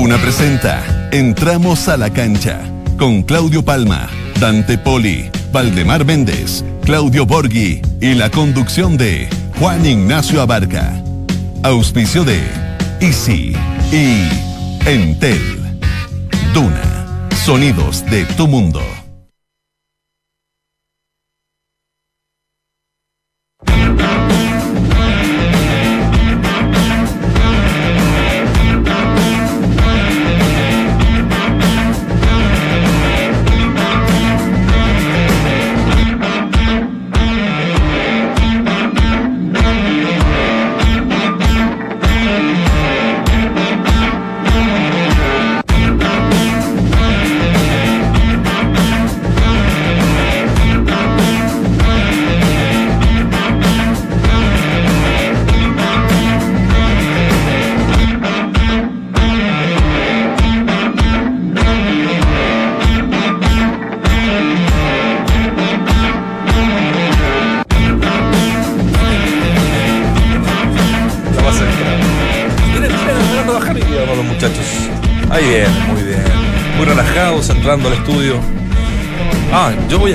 [0.00, 2.60] Duna presenta Entramos a la cancha
[2.96, 10.40] con Claudio Palma, Dante Poli, Valdemar Méndez, Claudio Borghi y la conducción de Juan Ignacio
[10.40, 11.02] Abarca.
[11.64, 12.40] Auspicio de
[13.00, 13.56] Easy
[13.90, 15.42] y Entel.
[16.54, 17.28] Duna.
[17.44, 18.80] Sonidos de tu mundo.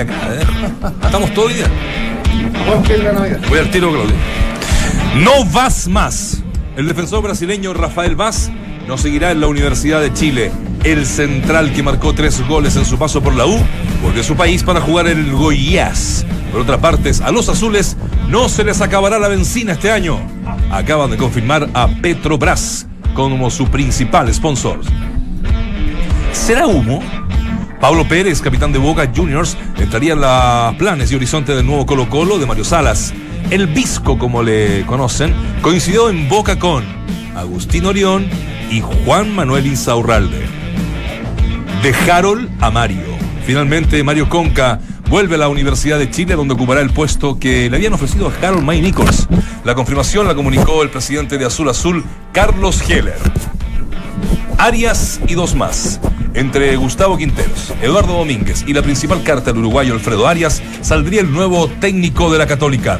[0.02, 0.44] Acá, ¿eh?
[1.06, 1.68] ¿Estamos todo el día?
[3.50, 4.16] Voy al tiro, Claudio.
[5.18, 6.42] No vas más.
[6.76, 8.50] El defensor brasileño Rafael Vaz
[8.88, 10.52] no seguirá en la Universidad de Chile.
[10.84, 13.58] El central que marcó tres goles en su paso por la U
[14.02, 16.26] volvió a su país para jugar en el Goiás.
[16.52, 17.96] Por otra parte, a los azules
[18.28, 20.20] no se les acabará la benzina este año.
[20.72, 24.80] Acaban de confirmar a Petrobras como su principal sponsor.
[26.32, 27.02] ¿Será humo?
[27.84, 32.08] Pablo Pérez, capitán de Boca Juniors, entraría en los planes y horizonte del nuevo Colo
[32.08, 33.14] Colo de Mario Salas.
[33.50, 36.86] El Visco, como le conocen, coincidió en Boca con
[37.36, 38.26] Agustín Orión
[38.72, 40.46] y Juan Manuel Insaurralde.
[41.82, 43.04] De Harold a Mario.
[43.46, 47.76] Finalmente, Mario Conca vuelve a la Universidad de Chile, donde ocupará el puesto que le
[47.76, 49.28] habían ofrecido a Harold May Nichols.
[49.66, 53.20] La confirmación la comunicó el presidente de Azul Azul, Carlos Heller.
[54.58, 56.00] Arias y dos más.
[56.36, 61.32] Entre Gustavo Quinteros, Eduardo Domínguez y la principal carta del uruguayo Alfredo Arias, saldría el
[61.32, 63.00] nuevo técnico de la Católica.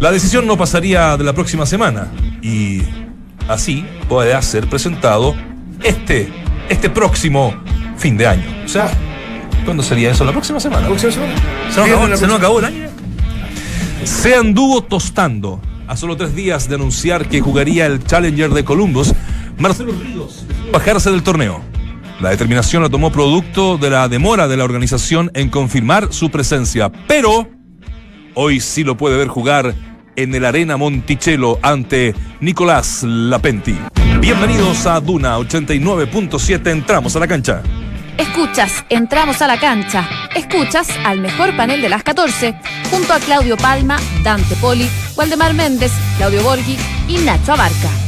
[0.00, 2.08] La decisión no pasaría de la próxima semana
[2.42, 2.82] y
[3.48, 5.36] así podrá ser presentado
[5.84, 6.28] este,
[6.68, 7.54] este próximo
[7.96, 8.44] fin de año.
[8.64, 8.90] O sea,
[9.64, 10.24] ¿cuándo sería eso?
[10.24, 10.82] ¿La próxima semana?
[10.82, 11.34] ¿La próxima semana?
[11.70, 12.88] ¿Se nos acabó, el año?
[14.04, 19.14] Se anduvo tostando a solo tres días de anunciar que jugaría el Challenger de Columbus.
[19.58, 21.62] Marcelo Ríos bajarse del torneo.
[22.20, 26.90] La determinación la tomó producto de la demora de la organización en confirmar su presencia,
[27.06, 27.46] pero
[28.34, 29.74] hoy sí lo puede ver jugar
[30.16, 33.76] en el Arena Monticello ante Nicolás Lapenti.
[34.18, 37.62] Bienvenidos a Duna 89.7, entramos a la cancha.
[38.16, 40.08] Escuchas, entramos a la cancha.
[40.34, 42.54] Escuchas al mejor panel de las 14,
[42.90, 46.78] junto a Claudio Palma, Dante Poli, Waldemar Méndez, Claudio Borghi
[47.08, 48.05] y Nacho Abarca.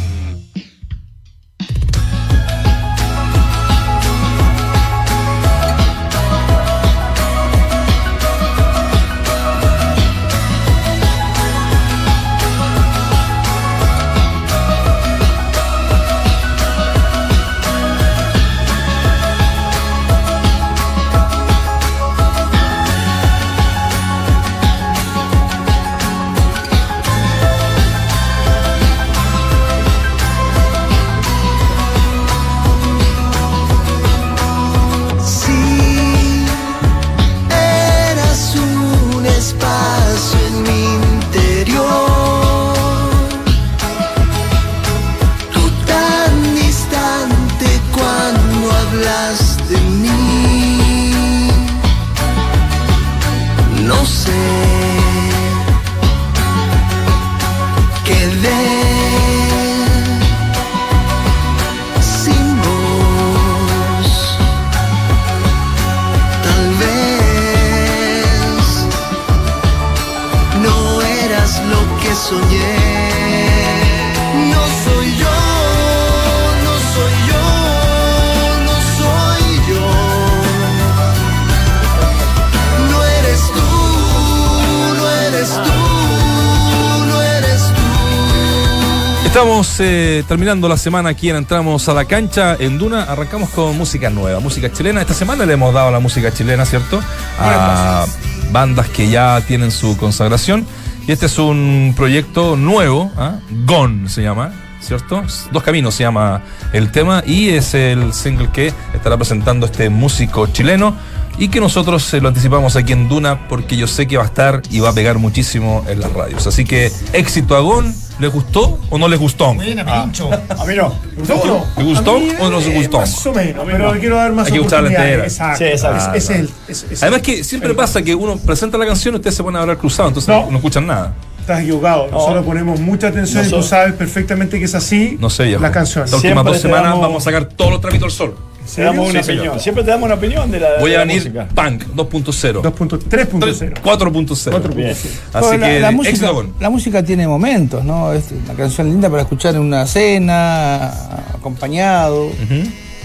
[89.79, 93.05] Estamos eh, terminando la semana aquí en Entramos a la Cancha en Duna.
[93.05, 95.03] Arrancamos con música nueva, música chilena.
[95.03, 97.01] Esta semana le hemos dado la música chilena, ¿cierto?
[97.39, 98.05] A
[98.51, 100.67] bandas que ya tienen su consagración.
[101.07, 103.37] Y este es un proyecto nuevo, ¿ah?
[103.67, 104.51] GON se llama.
[104.81, 105.23] ¿cierto?
[105.53, 106.43] Dos Caminos se llama
[106.73, 110.97] el tema y es el single que estará presentando este músico chileno
[111.37, 114.27] y que nosotros se lo anticipamos aquí en Duna porque yo sé que va a
[114.27, 116.47] estar y va a pegar muchísimo en las radios.
[116.49, 119.55] Así que éxito a Gon, ¿les gustó o no les gustó?
[119.55, 120.31] Buena, pincho.
[120.33, 120.93] A mí no.
[121.17, 122.99] ¿Les gustó o no les gustó?
[123.01, 125.23] Más o menos, pero quiero dar más Hay que gustarla entera.
[125.25, 125.59] Exacto.
[125.59, 126.15] Sí, exacto.
[126.15, 129.35] Es- el- es- es- Además que siempre pasa que uno presenta la canción y ustedes
[129.37, 130.51] se ponen a hablar cruzado, entonces No.
[130.51, 131.15] no, escuchan nada.
[131.41, 132.09] Estás equivocado.
[132.11, 135.17] Nosotros ponemos mucha atención y tú sabes perfectamente que es así.
[135.19, 135.59] No sé, ya.
[135.59, 136.05] La canción.
[136.05, 138.37] Las últimas dos semanas vamos a sacar todos los trapitos al sol.
[138.75, 139.41] Te damos una Sí, señor.
[139.43, 139.61] opinión.
[139.61, 141.49] Siempre te damos una opinión de la, Voy de a la venir música.
[141.55, 142.63] Punk 2.0.
[142.63, 143.75] 2.3.0.
[143.83, 144.53] 4.0.
[144.53, 144.75] 4.0.
[144.75, 144.91] Bien.
[144.91, 146.31] Así la- que la, música,
[146.61, 148.13] la música tiene momentos, ¿no?
[148.13, 150.87] Es una canción linda para escuchar en una cena,
[151.35, 152.31] acompañado.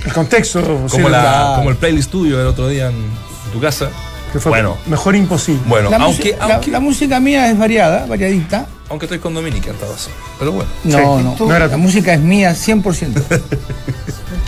[0.05, 0.61] El contexto.
[0.61, 2.95] Como, sí, la, como el playlist tuyo el otro día en
[3.53, 3.89] tu casa.
[4.33, 5.61] que fue Bueno, mejor imposible.
[5.67, 8.65] bueno, la, aunque, la- aunque, la música mía es variada, variadita.
[8.89, 10.09] aunque estoy con Dominica en todo así.
[10.39, 10.69] Pero bueno.
[10.83, 11.77] No, Sí, no, no era la tú.
[11.79, 13.23] música es mía 100%.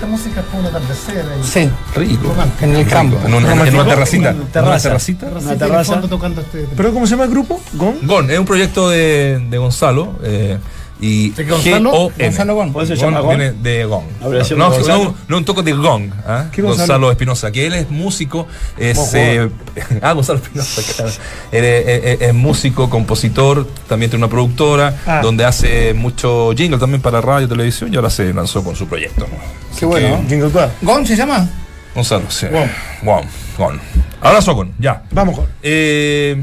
[0.06, 1.25] Esta música para un atardecer.
[1.44, 2.36] Sí, Rico.
[2.62, 3.18] en el campo.
[3.25, 4.30] En una, en una terracita.
[4.30, 4.69] Una En terraza.
[4.69, 5.25] Una terracita.
[5.28, 6.02] Una terraza.
[6.02, 6.68] tocando este.
[6.78, 7.60] ¿Pero cómo se llama el grupo?
[7.74, 7.96] ¿Gon?
[8.04, 10.13] Gon, es un proyecto de, de Gonzalo.
[10.24, 10.60] eh,
[11.00, 11.92] y ¿De Gonzalo?
[11.92, 12.25] G-O-N.
[12.25, 12.71] Gonzalo Gon.
[12.74, 14.06] ¿Por eso se llama viene de Gong.
[14.21, 16.09] No, no, no, no un toco de Gong.
[16.25, 16.45] ¿ah?
[16.51, 16.77] ¿Qué Gonzalo?
[16.88, 18.47] Gonzalo Espinosa, que él es músico,
[18.77, 19.13] es.
[19.13, 19.50] Eh,
[20.01, 21.12] ah, Gonzalo Espinosa, claro.
[21.51, 25.19] Él es, es- es músico, compositor, también tiene una productora, Ah.
[25.21, 28.88] donde hace mucho jingle también para radio y televisión y ahora se lanzó con su
[28.88, 29.25] proyecto.
[29.69, 30.21] Así Qué bueno.
[30.21, 30.69] que, Jingle Bell.
[30.81, 31.47] ¿Gon se llama?
[31.94, 32.47] Gonzalo, sí.
[32.47, 32.69] Gon.
[33.03, 33.25] Gon.
[33.57, 33.81] Gon.
[34.21, 35.03] Abrazo, Gon, ya.
[35.12, 35.45] Vamos, Gon.
[35.62, 36.42] Eh,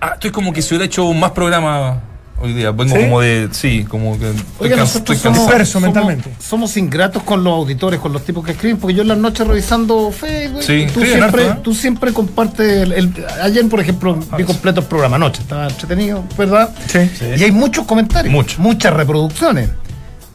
[0.00, 2.00] ah, estoy como que si hubiera hecho más programa
[2.42, 2.70] hoy día.
[2.72, 3.02] Vengo ¿Sí?
[3.02, 3.48] como de.
[3.52, 4.30] Sí, como que.
[4.30, 5.46] estoy Oiga, can- nosotros estoy somos, cansado.
[5.48, 6.24] Disperso mentalmente.
[6.24, 9.18] somos, somos ingratos con los auditores, con los tipos que escriben, porque yo en las
[9.18, 11.60] noches revisando Facebook, Sí, tú, siempre, harto, ¿eh?
[11.62, 12.82] tú siempre compartes.
[12.82, 16.70] El, el- ayer, por ejemplo, vi completo el programa anoche, estaba entretenido, ¿verdad?
[16.86, 17.10] Sí.
[17.36, 18.60] Y hay muchos comentarios, Mucho.
[18.60, 19.70] muchas reproducciones.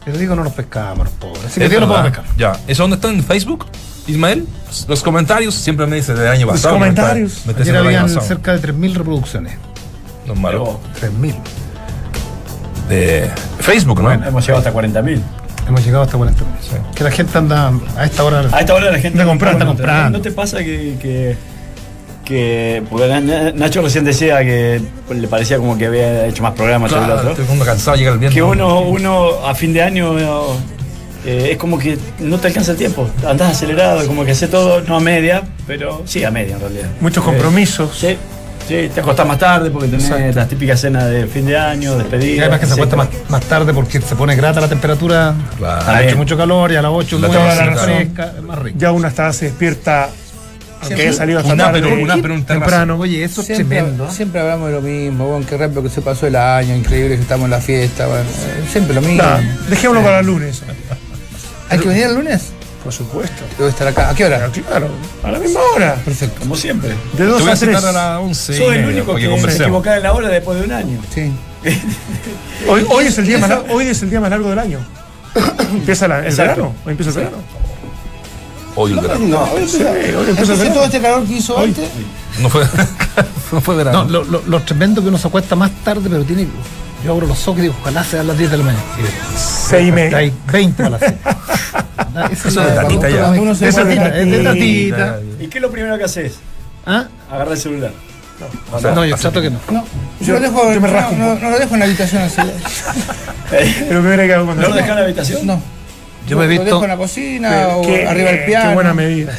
[0.06, 1.46] Pero digo, no nos pescamos, los pobres.
[1.48, 2.24] Así que Es yo no puedo pescar.
[2.38, 2.58] Ya.
[2.68, 3.66] ¿Eso dónde está en Facebook?
[4.08, 4.48] Ismael?
[4.88, 6.76] Los comentarios siempre me dice del año Los pasado.
[6.76, 7.42] comentarios.
[7.46, 9.56] Me me está Ayer habían cerca de 3.000 reproducciones.
[10.26, 10.80] No es malo.
[11.02, 11.36] 3.000.
[12.90, 13.30] De
[13.60, 14.12] Facebook, ¿no?
[14.12, 15.20] Hemos llegado hasta 40.000.
[15.68, 16.44] Hemos llegado hasta 40
[16.96, 18.44] Que la gente anda a esta hora.
[18.52, 20.18] A esta hora la gente Está comprando, ¿no te- está comprando.
[20.20, 21.36] ¿No te pasa que, que,
[22.24, 24.82] que- porque Na- Nacho recién decía que
[25.14, 27.32] le parecía como que había hecho más programas sobre el Claro, otro?
[27.34, 28.36] estoy como cansado, llega el viernes.
[28.36, 30.14] Que uno, uno a fin de año
[31.26, 33.10] eh, es como que no te alcanza el tiempo.
[33.28, 36.88] Andás acelerado, como que hace todo, no a media, pero sí a media en realidad.
[37.02, 37.98] Muchos Eh, compromisos.
[37.98, 38.18] Sí,
[38.68, 40.40] sí, te acostás más tarde porque tenés Exacto.
[40.40, 42.42] las típicas cenas de fin de año, Y despedida.
[42.44, 45.34] además que se acuesta más, más tarde porque se pone grata la temperatura.
[45.58, 45.86] Claro.
[45.88, 48.78] Ha hecho mucho calor y a las 8, La 9 toda la es más rico.
[48.80, 50.10] Ya uno hasta se despierta,
[50.82, 51.80] aunque haya salido hasta tarde.
[51.80, 52.98] ápero, un ápero, un temprano.
[52.98, 54.12] Oye, eso es Siempre, tremendo.
[54.12, 57.22] siempre hablamos de lo mismo, Gon, qué rápido que se pasó el año, increíble que
[57.22, 59.24] estamos en la fiesta, bueno, eh, siempre lo mismo.
[59.24, 60.62] Nah, dejémoslo para el lunes.
[61.70, 62.52] ¿Hay que venir el lunes?
[62.88, 63.44] Por supuesto.
[63.58, 64.12] Debo estar acá.
[64.12, 64.50] ¿A qué hora?
[64.50, 64.88] Pero claro,
[65.22, 65.96] a la misma hora.
[66.06, 66.40] Perfecto.
[66.40, 66.92] Como siempre.
[66.92, 67.76] De Te 2 voy a a 3.
[67.76, 68.54] citar a las 11.
[68.54, 71.02] y Soy el único que se equivocaba en la hora después de un año.
[71.14, 71.34] Sí.
[72.70, 74.80] Hoy, hoy, es el día más, lar- hoy es el día más largo del año.
[75.74, 76.52] Empieza la- el Exacto.
[76.62, 76.76] verano.
[76.86, 77.38] Hoy empieza el verano.
[78.76, 79.26] Hoy el verano.
[79.28, 81.90] No, hoy Sí, hoy empieza el todo este calor que hizo antes,
[82.40, 82.64] No fue,
[83.52, 84.06] no fue verano.
[84.06, 86.48] No, lo, lo, lo tremendo que uno se acuesta más tarde, pero tiene.
[87.04, 88.84] Yo abro los ojos y digo, ojalá sea a las 10 de la mañana.
[89.38, 90.18] Seis y media.
[90.18, 91.14] ahí, 20 para las 6.
[92.32, 93.36] Eso Eso de tatita ya.
[93.36, 95.20] Es de tatita, es de tatita.
[95.40, 96.36] ¿Y qué es lo primero que haces?
[96.86, 97.06] ¿Ah?
[97.30, 97.92] Agarrar el celular.
[98.96, 99.60] No, yo trato que no.
[99.72, 99.84] No,
[100.20, 102.42] yo, lo dejo, yo me no, lo dejo en la habitación así.
[103.50, 104.64] Pero primero que hago cuando.
[104.64, 105.48] ¿No lo dejas en la habitación?
[105.48, 105.62] No.
[106.28, 108.70] Yo me he Lo visto- dejo en la cocina Pero o qué- arriba del piano.
[108.70, 109.34] Qué buena medida.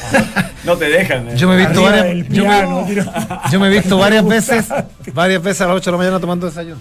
[0.64, 1.28] No te dejan.
[1.28, 1.32] eh.
[1.36, 4.66] Yo me he visto Arriba varias, yo me, yo me he visto varias veces,
[5.12, 6.80] varias veces a las 8 de la mañana tomando desayuno.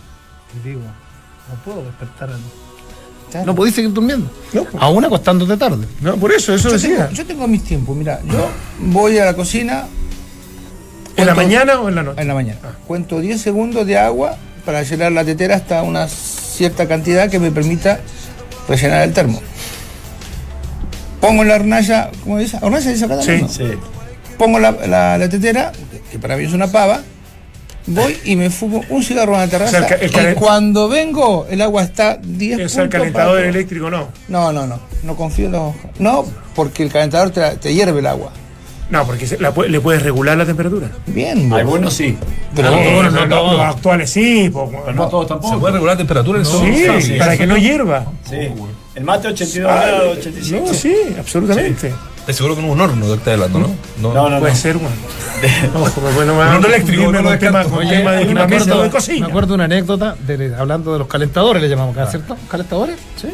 [0.64, 2.30] Digo, no puedo despertar.
[3.32, 3.46] Claro.
[3.46, 4.30] No podéis seguir durmiendo.
[4.54, 4.82] No, pues.
[4.82, 5.86] Aún acostándote tarde.
[6.02, 6.96] No, por eso, eso Yo decía.
[7.08, 8.48] tengo, yo tengo mis tiempos, mira, yo
[8.80, 9.86] voy a la cocina
[11.18, 12.22] ¿En la mañana o en la noche?
[12.22, 12.60] en la mañana.
[12.88, 17.52] Cuento 10 segundos de agua para llenar la tetera hasta una cierta cantidad que me
[17.52, 18.00] permita
[18.70, 19.42] rellenar el termo.
[21.20, 22.58] Pongo la hornalla, ¿cómo dice?
[22.62, 23.22] ¿Hornalla dice acá?
[23.22, 23.40] Sí.
[23.42, 23.50] no?
[23.50, 23.64] Sí.
[24.38, 25.72] Pongo la, la- la tetera,
[26.12, 27.02] que para mí es una pava,
[27.88, 29.80] voy y me fumo un cigarro en la terraza.
[29.84, 33.50] O sea, el el y cuando vengo, el agua está 10 Es el calentador para-
[33.50, 34.08] eléctrico, no.
[34.28, 34.80] No, no, no.
[35.04, 35.74] No confío en los.
[36.00, 36.26] No,
[36.56, 38.32] porque el calentador te, te hierve el agua.
[38.90, 40.90] No, porque se- la le puedes regular la temperatura.
[41.08, 41.52] Bien.
[41.52, 42.18] Algunos sí.
[42.56, 44.50] Pero Eh, vos- los, los- los actuales sí.
[44.50, 45.54] po, Pero no todos tampoco.
[45.54, 46.46] ¿Se puede regular la temperatura en?
[46.46, 47.38] Sí, sí, para sí.
[47.40, 48.06] que no hierva.
[48.30, 48.38] Sí.
[48.96, 50.66] El mate 82 grados, 85.
[50.68, 51.94] No, sí, absolutamente.
[52.28, 53.76] Estoy seguro que no es un horno de que hablando, ¿no?
[54.02, 54.58] No, no, Puede no.
[54.60, 54.96] ser, bueno.
[55.74, 58.90] No, porque bueno, Un horno eléctrico, no lo tema, Oye, tema de me acuerdo, de
[58.90, 59.26] cocina.
[59.28, 62.36] me acuerdo de una anécdota de- hablando de los calentadores, le llamamos acá, ¿cierto?
[62.50, 62.98] ¿Calentadores?
[63.22, 63.30] Sí.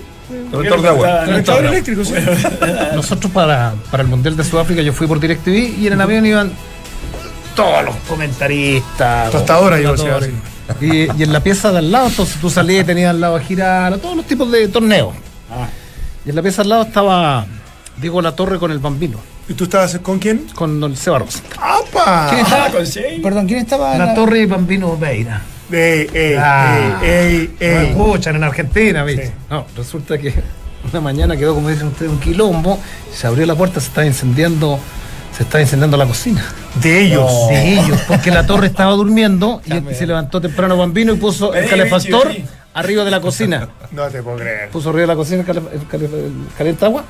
[0.51, 1.07] Calentador de agua.
[1.25, 2.13] Calentador eléctrico, sí.
[2.95, 6.25] Nosotros para, para el Mundial de Sudáfrica yo fui por DirecTV y en el avión
[6.25, 6.51] iban
[7.55, 9.31] todos los comentaristas.
[9.31, 9.95] Tostadora, yo
[10.79, 10.85] y,
[11.19, 13.39] y en la pieza de al lado, entonces tú salías y tenías al lado a
[13.39, 15.13] girar, todos los tipos de torneos.
[15.51, 15.67] Ah.
[16.25, 17.45] Y en la pieza al lado estaba
[17.97, 20.47] Diego La Torre con el Bambino, ¿Y tú estabas con quién?
[20.55, 21.39] con el Seba Rosa.
[21.59, 22.27] ¡Apa!
[22.29, 23.19] ¿Quién estaba con seis?
[23.21, 23.93] Perdón, ¿quién estaba?
[23.93, 25.41] en La Torre y Bambino Beira.
[25.71, 26.99] Ey, ey, Ah.
[27.03, 27.87] ey, ey, No ey.
[27.89, 29.27] escuchan en Argentina, ¿viste?
[29.27, 29.33] Sí.
[29.49, 30.33] No, resulta que
[30.91, 32.79] una mañana quedó, como dicen ustedes, un quilombo,
[33.13, 34.79] se abrió la puerta, se estaba incendiando,
[35.35, 36.43] se estaba incendiando la cocina.
[36.75, 37.31] De ellos.
[37.49, 41.67] De ellos, porque la torre estaba durmiendo y se levantó temprano Bambino y puso el
[41.69, 42.31] calefactor.
[42.73, 43.69] Arriba de la cocina.
[43.93, 44.69] No te puedo creer.
[44.69, 47.03] Puso arriba de la cocina el, cale- el calientagua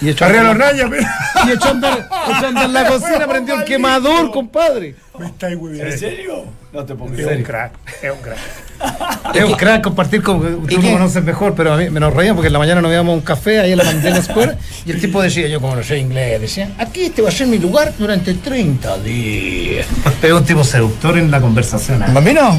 [0.00, 1.02] y echó, Arriba andar- hornalla, pero.
[1.48, 4.94] y echó andar, echó andar la cocina, prendió el quemador, compadre.
[5.18, 5.88] Me estáis muy bien.
[5.88, 6.44] ¿En serio?
[6.72, 7.38] No te puedo Es creer.
[7.38, 7.72] un crack,
[8.02, 8.38] es un crack.
[9.34, 10.66] Es un crack compartir con.
[10.68, 12.92] Tú lo conoces mejor, pero a mí me nos reíamos porque en la mañana nos
[12.92, 14.56] íbamos a un café ahí en la Mandela Square
[14.86, 17.48] y el tipo decía, yo como no sé inglés, decía, aquí este va a ser
[17.48, 19.86] mi lugar durante 30 días.
[20.22, 22.02] Es un tipo seductor en la conversación.
[22.04, 22.06] ¿eh?
[22.12, 22.56] ¿Bambino?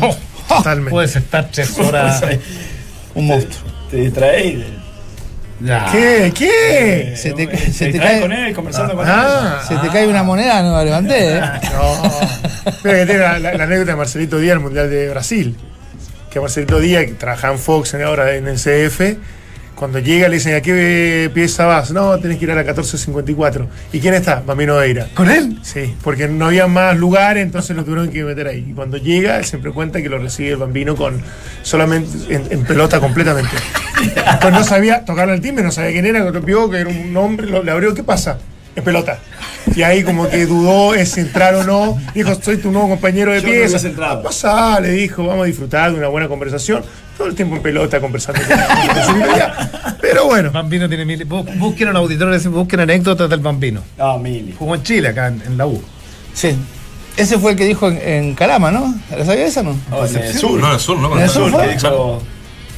[0.50, 0.91] Totalmente.
[0.91, 2.22] Puedes estar tres horas.
[3.15, 3.72] Un monstruo.
[3.89, 4.58] Te distraes.
[5.62, 5.88] Ya.
[5.91, 6.32] ¿Qué?
[6.38, 7.13] ¿Qué?
[7.18, 9.13] Se te, te se te cae, con él, conversando con él.
[9.13, 11.38] Ah, se te cae una moneda, no la levanté.
[11.38, 11.41] ¿eh?
[11.74, 12.01] no.
[12.84, 15.58] Mira que tiene la, la- la anécdota de Marcelito Díaz, el Mundial de Brasil.
[16.32, 19.01] Que Marcelito Díaz, que trabajaba en Fox en- ahora en el CF,
[19.80, 21.92] cuando llega le dicen, ¿a qué pieza vas?
[21.92, 23.68] No, tenés que ir a la 1454.
[23.94, 24.42] ¿Y quién está?
[24.46, 25.08] Bambino Veira.
[25.16, 25.58] ¿Con él?
[25.64, 28.68] Sí, porque no había más lugares, entonces lo tuvieron que meter ahí.
[28.70, 31.22] Y cuando llega, él siempre cuenta que lo recibe el bambino con
[31.64, 33.50] solamente en, en pelota completamente.
[34.42, 37.64] Pues no sabía tocarle el timbre, no sabía quién era, que era un hombre, lo-
[37.64, 38.38] le abrió, ¿qué pasa?
[38.76, 39.20] En pelota.
[39.76, 41.98] Y ahí como que dudó es entrar o no.
[42.14, 43.90] Dijo, soy tu nuevo compañero de Yo no pieza.
[43.90, 46.84] No pasa, le dijo, vamos a disfrutar de una buena conversación.
[47.18, 49.98] Todo el tiempo en pelota conversando con, con.
[50.02, 51.26] Pero bueno, Bambino tiene mil.
[51.26, 53.82] bus- Busquen a los auditores, busquen anécdotas del Bambino.
[53.98, 54.54] No, Mili.
[54.58, 55.82] Jugó en Chile, acá en, en la U.
[56.34, 56.56] Sí.
[57.18, 58.96] Ese fue el que dijo en, en Calama, ¿no?
[59.12, 59.76] ¿La sabía esa no?
[59.92, 60.58] Oh, en el sur.
[60.60, 61.16] No, en el sur, ¿no?
[61.18, 61.30] ¿En el
[61.80, 62.22] sur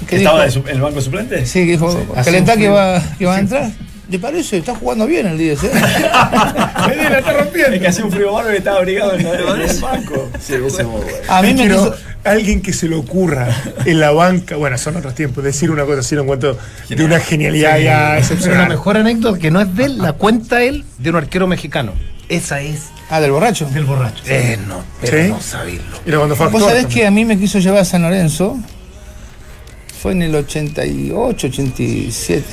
[0.10, 1.46] ¿Estaba en el banco suplente?
[1.46, 3.72] Sí, que dijo, Así calentá que va, que va a entrar.
[4.12, 4.58] ¿Te parece?
[4.58, 5.68] Está jugando bien el día ese.
[5.68, 5.72] ¿eh?
[6.88, 7.72] Vení, la está rompiendo.
[7.76, 10.30] Es que hacía un frío bárbaro y estaba abrigado en, la- en el banco.
[10.40, 11.06] Sí, ese bueno.
[11.30, 13.48] A mí me quiso, alguien que se le ocurra
[13.86, 16.58] en la banca, bueno, son otros tiempos, decir una cosa así lo encuentro
[16.90, 18.70] de una genialidad ya Pero la excepcional.
[18.70, 21.94] mejor anécdota que no es de él, la cuenta él de un arquero mexicano.
[22.30, 23.66] Esa es Ah, del borracho.
[23.74, 24.24] del borracho.
[24.28, 25.30] Eh, no, pero ¿Sí?
[25.30, 25.98] no saberlo.
[26.18, 27.00] Cuando fue Vos sabés también.
[27.02, 28.58] que a mí me quiso llevar a San Lorenzo.
[30.02, 32.44] Fue en el 88, 87.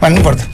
[0.00, 0.46] Bueno, no importa.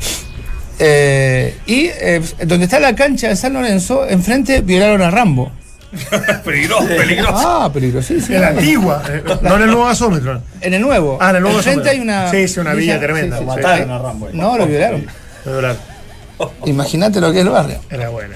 [0.78, 5.52] Eh, y eh, donde está la cancha de San Lorenzo, enfrente violaron a Rambo.
[6.44, 7.32] Peligroso, peligroso.
[7.36, 8.34] Ah, peligrosísimo.
[8.34, 10.42] En la antigua, eh, no en el nuevo gasómetro.
[10.60, 11.18] En el nuevo.
[11.20, 12.12] Ah, en el nuevo Enfrente gasómetro.
[12.12, 12.30] hay una.
[12.32, 13.38] Sí, sí, una villa tremenda.
[13.38, 13.56] sí, Lo sí.
[13.60, 14.28] mataron a Rambo.
[14.32, 15.06] No, lo violaron.
[15.44, 15.76] Dólar.
[16.66, 17.78] Imagínate lo que es el barrio.
[17.90, 18.34] Era buena.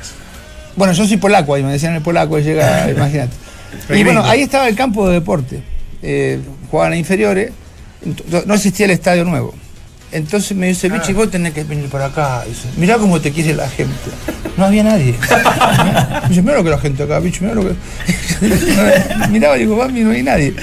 [0.76, 3.32] Bueno, yo soy polaco, ahí me decían el polaco, llega, imagínate.
[3.90, 5.60] Y bueno, ahí estaba el campo de deporte.
[6.00, 6.38] Eh,
[6.70, 7.50] jugaban a inferiores,
[8.46, 9.52] no existía el estadio nuevo.
[10.10, 12.42] Entonces me dice, Vichy, vos tenés que venir para acá.
[12.48, 13.92] Dice, mirá cómo te quiere la gente.
[14.56, 15.14] No había nadie.
[16.22, 17.74] Me dice, mirá lo que la gente acá, Vichy, mirá lo que.
[19.30, 20.54] Miraba y digo, mami, no hay nadie.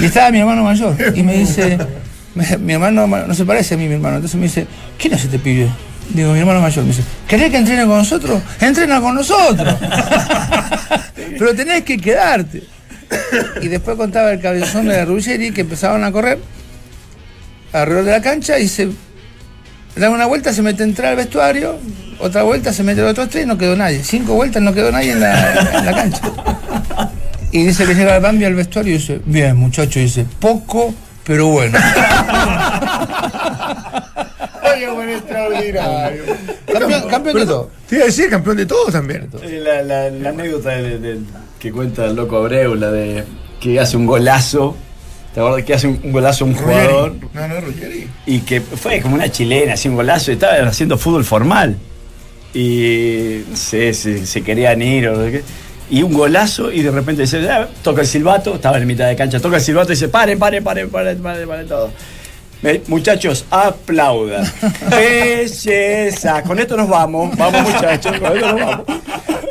[0.00, 0.96] Y estaba mi hermano mayor.
[1.14, 1.78] Y me dice,
[2.60, 4.16] mi hermano ma- no se parece a mí, mi hermano.
[4.16, 4.66] Entonces me dice,
[4.98, 5.68] ¿quién es este pibe?
[6.10, 6.84] Digo, mi hermano mayor.
[6.84, 8.42] Me dice, ¿querés que entrene con nosotros?
[8.60, 9.76] Entrena con nosotros.
[11.38, 12.64] Pero tenés que quedarte.
[13.62, 16.38] Y después contaba el cabezón de la Ruggeri que empezaban a correr
[17.72, 18.88] alrededor de la cancha y se
[19.96, 21.76] dan una vuelta, se mete a entrar al vestuario,
[22.20, 24.02] otra vuelta se mete a otros tres y no quedó nadie.
[24.04, 26.20] Cinco vueltas no quedó nadie en la, en la cancha.
[27.50, 30.94] Y dice que llega el Bambi al vestuario y dice, bien muchacho, dice, poco,
[31.24, 31.78] pero bueno.
[34.74, 36.22] Oye, buen extraordinario.
[36.72, 37.70] campeón, campeón de todo.
[37.88, 39.28] Te iba a decir campeón de todo también.
[39.64, 41.18] La, la- la anécdota de- de-
[41.58, 43.24] que cuenta el loco Abreu, la de
[43.60, 44.76] que hace un golazo.
[45.38, 47.14] ¿Te acuerdas que hace un, un golazo a un jugador?
[47.32, 48.08] No, no, Ruggeri.
[48.26, 51.76] Y que fue como una chilena, así un golazo, y estaba haciendo fútbol formal.
[52.52, 55.44] Y no sé, se, se querían ir o qué.
[55.90, 59.14] Y un golazo, y de repente dice, "Ah", toca el silbato, estaba en mitad de
[59.14, 61.92] cancha, toca el silbato y dice, pare, pare, pare, pare, pare, pare todo.
[62.62, 64.44] Me- muchachos, aplaudan.
[64.90, 66.42] Belleza.
[66.42, 67.36] Con esto nos vamos.
[67.36, 68.86] Vamos, muchachos, con esto nos vamos.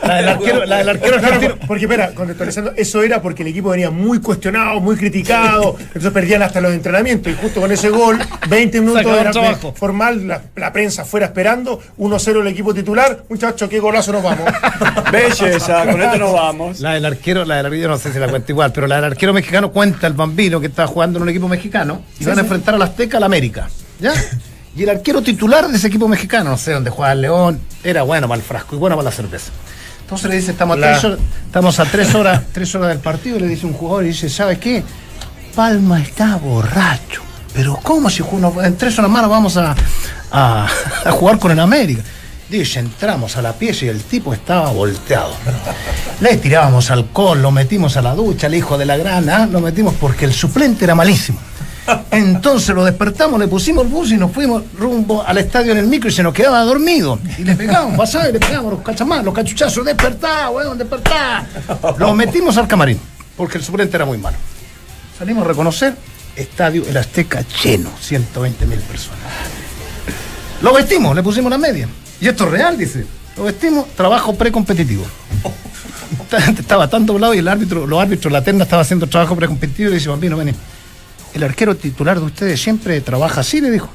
[0.03, 3.69] La del arquero, la del arquero Claro, porque espera, contextualizando, eso era porque el equipo
[3.71, 8.17] venía muy cuestionado, muy criticado, entonces perdían hasta los entrenamientos y justo con ese gol,
[8.47, 9.73] 20 minutos era trabajo.
[9.75, 14.45] formal, la, la prensa fuera esperando, 1-0 el equipo titular, muchachos, qué golazo nos vamos.
[15.11, 16.79] Belleza, con esto nos vamos.
[16.79, 19.05] La del arquero, la del arquero, no sé si la cuenta igual, pero la del
[19.05, 22.41] arquero mexicano cuenta el bambino que estaba jugando en un equipo mexicano y van a
[22.41, 23.69] enfrentar al Azteca al América.
[23.99, 24.13] ¿Ya?
[24.75, 28.03] Y el arquero titular de ese equipo mexicano, no sé dónde juega el León, era
[28.03, 29.49] bueno para el frasco y bueno para la cerveza.
[30.01, 32.99] Entonces le dice, estamos a, La- tres horas, estamos a tres horas, tres horas del
[32.99, 34.83] partido, le dice un jugador y dice, ¿sabe qué?
[35.55, 37.23] Palma está borracho.
[37.55, 39.75] Pero ¿cómo si uno- en tres horas más vamos a,
[40.31, 40.67] a-
[41.05, 42.03] a jugar con el América?
[42.47, 45.33] Dice, entramos a la pieza y el tipo estaba volteado.
[46.21, 49.95] Le tirábamos alcohol, lo metimos a la ducha, el hijo de la grana, lo metimos
[49.99, 51.39] porque el suplente era malísimo.
[52.11, 55.87] Entonces lo despertamos, le pusimos el bus y nos fuimos rumbo al estadio en el
[55.87, 57.19] micro y se nos quedaba dormido.
[57.37, 61.45] Y le pegamos, pasaba y le pegamos los cachamás, los cachuchazos, despertá, weón, despertá.
[61.97, 62.99] Lo metimos al camarín,
[63.35, 64.37] porque el suplente era muy malo.
[65.17, 65.95] Salimos a reconocer,
[66.35, 69.19] estadio El Azteca lleno, 120 mil personas.
[70.61, 71.87] Lo vestimos, le pusimos la media.
[72.19, 73.05] Y esto es real, dice.
[73.35, 75.05] Lo vestimos, trabajo precompetitivo.
[76.59, 79.91] Estaba tan doblado y el árbitro, los árbitros, la terna estaba haciendo trabajo precompetitivo y
[79.91, 80.53] le dice, Bambino, vení.
[81.37, 83.87] El arquero titular de ustedes siempre trabaja así, le dijo.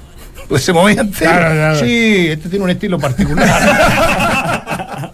[0.49, 1.33] Pues se movía entero.
[1.33, 1.79] Claro, claro.
[1.81, 5.11] Sí, este tiene un estilo particular.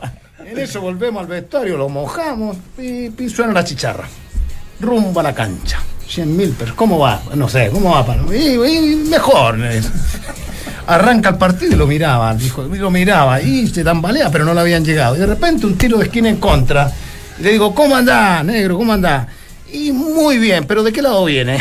[0.47, 4.04] en eso volvemos al vestuario, lo mojamos y, y suena la chicharra.
[4.78, 5.78] Rumbo a la cancha.
[6.06, 7.18] 100 mil, pero ¿cómo va?
[7.35, 8.04] No sé, ¿cómo va?
[8.04, 8.30] Pano?
[8.30, 9.58] Y, y mejor.
[10.87, 14.52] Arranca el partido y lo miraba, dijo, y lo miraba y se tambalea, pero no
[14.52, 15.16] le habían llegado.
[15.16, 16.92] Y de repente un tiro de esquina en contra.
[17.38, 18.76] Y le digo, ¿cómo andás, negro?
[18.76, 19.28] ¿Cómo andás?
[19.73, 21.59] Y muy bien, pero ¿de qué lado viene?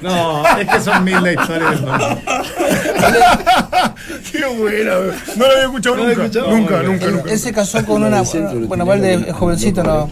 [0.00, 1.80] No, es que son mil la historia del
[4.32, 4.94] qué buena,
[5.36, 7.30] no lo había escuchado No lo nunca, había escuchado, nunca, nunca, Él, nunca.
[7.30, 8.22] él se casó con una.
[8.66, 10.10] Bueno, Valde es jovencito, ¿no?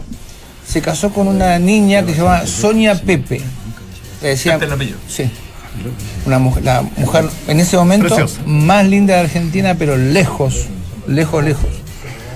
[0.65, 3.41] Se casó con una niña que se llama Sonia Pepe.
[4.21, 4.31] Le
[4.73, 4.97] apellido.
[5.07, 5.29] Sí.
[6.25, 8.41] Una mujer, la mujer en ese momento Preciosa.
[8.45, 10.67] más linda de Argentina, pero lejos,
[11.07, 11.65] lejos, lejos.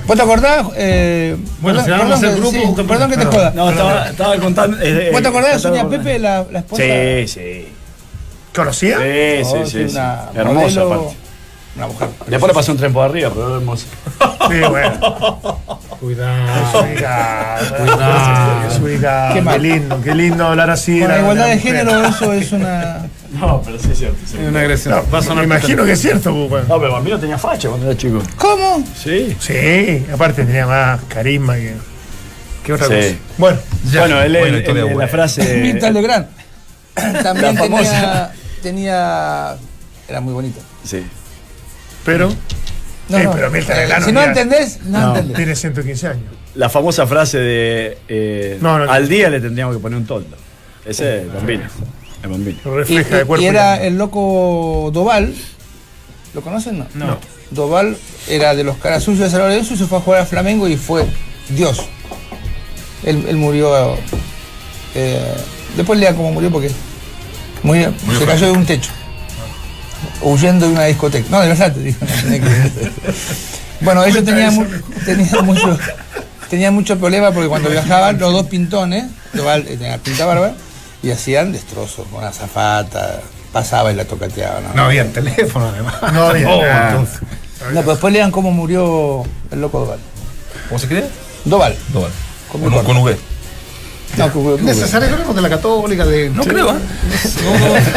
[0.08, 0.68] ¿Vos te acordás?
[0.76, 3.52] Eh, Bueno, perdón, si vamos a hacer grupo, sí, perdón que te joda.
[3.56, 4.78] No, estaba, estaba contando.
[4.82, 5.98] eh, ¿Vos te acordás de estaba Sonia.
[5.98, 6.84] Pepe, la, la esposa?
[6.84, 7.68] Sí, sí.
[8.56, 8.98] ¿Conocía?
[8.98, 9.72] Sí, sí, Oh, sí.
[9.72, 9.96] sí, sí.
[9.98, 11.16] una Hermosa, aparte.
[11.76, 12.08] Una mujer.
[12.28, 13.86] Después le pasó un tren por arriba, pero hermosa.
[14.48, 15.58] Sí, bueno.
[16.00, 16.86] Cuidado.
[18.80, 19.34] Cuidado.
[19.34, 21.00] Qué lindo, qué lindo hablar así.
[21.00, 23.08] Con la igualdad de género, eso es una.
[23.40, 24.18] No, pero sí es cierto.
[24.26, 24.38] sí.
[24.42, 24.96] Es una agresión.
[24.96, 26.68] No, Va a sonar me imagino que es cierto, pues, weón.
[26.68, 28.22] No, pero Bambino tenía facha cuando era chico.
[28.38, 28.84] ¿Cómo?
[28.96, 29.36] Sí.
[29.40, 31.74] Sí, aparte tenía más carisma que,
[32.64, 32.94] que otra Sí.
[32.94, 33.16] cosa.
[33.38, 33.60] Bueno,
[33.94, 35.58] bueno, él historia, en- en la frase.
[35.62, 36.28] Mirta Legrand.
[37.24, 37.92] También La famosa.
[37.92, 39.56] tenía, tenía.
[40.08, 40.60] Era muy bonito.
[40.84, 41.04] Sí.
[42.06, 42.30] pero
[43.10, 43.32] No, Eh, no.
[43.34, 45.08] pero Mirta Legrand Si no entendés, no, No.
[45.10, 45.36] entendés.
[45.38, 46.24] tiene 115 años.
[46.56, 47.98] La famosa frase de.
[48.08, 48.92] eh, No, no, no.
[48.92, 50.38] al día le tendríamos que poner un toldo.
[50.86, 51.64] Ese es el Bambino.
[52.34, 53.38] El Y, de cuerpo.
[53.46, 55.34] era el loco Doval.
[56.34, 56.80] ¿Lo conocen?
[56.80, 56.86] No.
[56.96, 57.18] No.
[57.52, 60.26] Doval era de los caras suyos de San Lorenzo y se fue a jugar a
[60.26, 61.06] Flamengo y fue
[61.50, 61.82] Dios.
[63.04, 63.96] Él, él murió.
[64.96, 65.22] eh,
[65.78, 66.72] después lea cómo murió porque
[67.64, 68.92] murió, se cayó de un techo.
[70.22, 71.28] Huyendo de una discoteca.
[71.30, 71.98] No, de verdad te digo.
[72.02, 72.36] no
[73.82, 74.66] Bueno, ellos tenían, mu-
[75.06, 75.78] tenían mucho.
[76.50, 80.54] Tenían mucho problema porque cuando viajaban los dos pintones, Doval eh, tenía pinta barba,
[81.06, 83.22] y hacían destrozos con la zafata,
[83.54, 84.60] pasaba y la tocateaba.
[84.62, 84.74] ¿no?
[84.74, 85.96] No había teléfono, además.
[86.14, 86.90] No había Oh, nada.
[86.92, 87.20] entonces.
[87.74, 90.00] No, pero después lean cómo murió el loco Doval.
[90.68, 91.06] ¿Cómo se cree?
[91.46, 91.76] Doval.
[91.94, 92.14] No, vale.
[92.52, 93.18] Con Con, con V.
[94.18, 96.30] No, que hablemos de la católica, de.
[96.30, 96.80] No creo, ¿eh?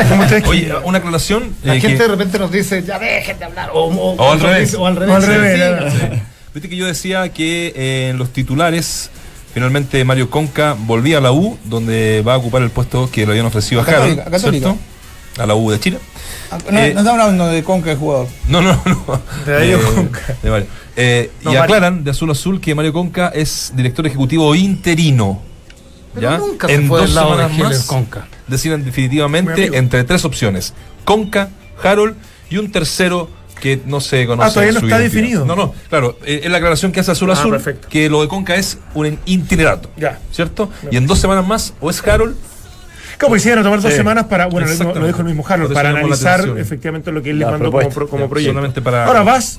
[0.08, 1.54] ¿Cómo ustedes Oye, una aclaración.
[1.62, 3.70] La eh, gente que- de repente nos dice, ya dejen de hablar.
[3.72, 4.74] O, o- O al revés.
[4.74, 5.12] O al revés.
[5.12, 5.56] O al revés, sí.
[5.58, 5.90] claro.
[5.90, 6.22] Sí.
[6.54, 9.10] Viste que yo decía que eh, en los titulares,
[9.58, 13.32] finalmente Mario Conca volvía a la U, donde va a ocupar el puesto que le
[13.32, 14.66] habían ofrecido a, A Católica, Harold, a Católica.
[14.68, 15.42] ¿cierto?
[15.42, 15.98] A la U de Chile.
[16.50, 18.28] Ah, No, Eh, no estamos hablando de Conca, el jugador.
[18.48, 19.20] No, no, no.
[19.44, 20.20] De Mario Conca.
[20.42, 20.66] de Mario.
[20.96, 21.62] Eh, No, y Mario.
[21.64, 25.42] aclaran de azul a azul que Mario Conca es director ejecutivo interino.
[26.14, 26.38] Pero ¿ya?
[26.38, 28.26] nunca se en fue dos lado semanas más Conca.
[28.46, 30.72] deciden definitivamente entre tres opciones:
[31.04, 31.50] Conca,
[31.82, 32.14] Harold
[32.48, 33.28] y un tercero
[33.60, 34.48] que no se conoce.
[34.48, 35.20] Ah, todavía no está identidad.
[35.20, 35.44] definido.
[35.44, 37.88] No, no, claro, eh, es la aclaración que hace Azul Ah, Azul, perfecto.
[37.88, 39.90] que lo de Conca es un itinerato.
[39.96, 40.18] Ya.
[40.32, 40.70] ¿Cierto?
[40.90, 42.36] Y en dos semanas más, o es Harold,
[43.16, 45.72] Claro, porque se iban a tomar dos semanas para, bueno, lo, dijo el mismo Harold,
[45.74, 47.72] para analizar efectivamente lo que él le mandó
[48.08, 48.52] como, proyecto.
[48.52, 49.58] solamente para- Ahora vas,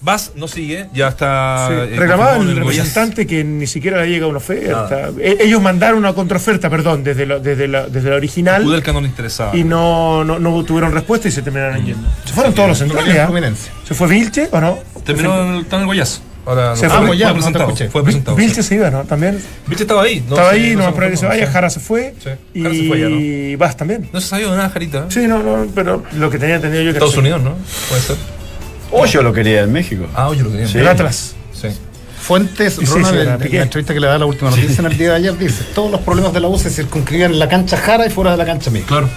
[0.00, 1.68] Vas, no sigue, ya está.
[1.68, 5.10] Sí, eh, reclamaba confirmado en el representante que ni siquiera le llega una oferta.
[5.18, 9.00] E- Ellos mandaron una contraoferta, perdón, desde la, desde la, desde la original Kudelka no
[9.00, 9.56] le interesaba.
[9.56, 12.06] y no, no, no tuvieron respuesta y se terminaron yendo.
[12.24, 13.18] Se fueron todos los centrales.
[13.18, 13.52] ¿ah?
[13.84, 14.78] ¿Se fue Vilche o no?
[15.04, 15.66] Terminó en el.
[16.46, 17.64] Ahora Se no, fue fue, no te presentado.
[17.64, 17.88] escuché.
[17.88, 18.36] Fue presentado.
[18.36, 18.68] Vilche sí.
[18.68, 19.02] se iba, ¿no?
[19.02, 19.42] También.
[19.66, 20.20] Vilche estaba ahí.
[20.28, 21.52] No Estaba ahí, no me parece que se vaya, sí.
[21.52, 22.14] Jara se fue.
[22.22, 22.30] Sí.
[22.54, 23.58] Y Jara se fue ya, ¿no?
[23.58, 24.08] Vas también.
[24.12, 25.06] No se sabía de nada, Jarita.
[25.10, 27.16] Sí, no, no, pero lo que tenía entendido yo que Estados.
[27.16, 27.54] Unidos, ¿no?
[27.88, 28.16] Puede ser.
[28.92, 30.06] Hoyo lo quería en México.
[30.14, 30.68] Ah, oye, lo quería.
[30.68, 30.78] Sí.
[30.78, 31.34] El Atlas.
[31.52, 31.68] Sí.
[32.20, 34.98] Fuentes, Ronald, sí, en- en la entrevista que le da la última noticia en el
[34.98, 37.76] día de ayer, dice: Todos los problemas de la U se circunscribían en la cancha
[37.76, 38.82] Jara y fuera de la cancha mía.
[38.86, 39.08] Claro.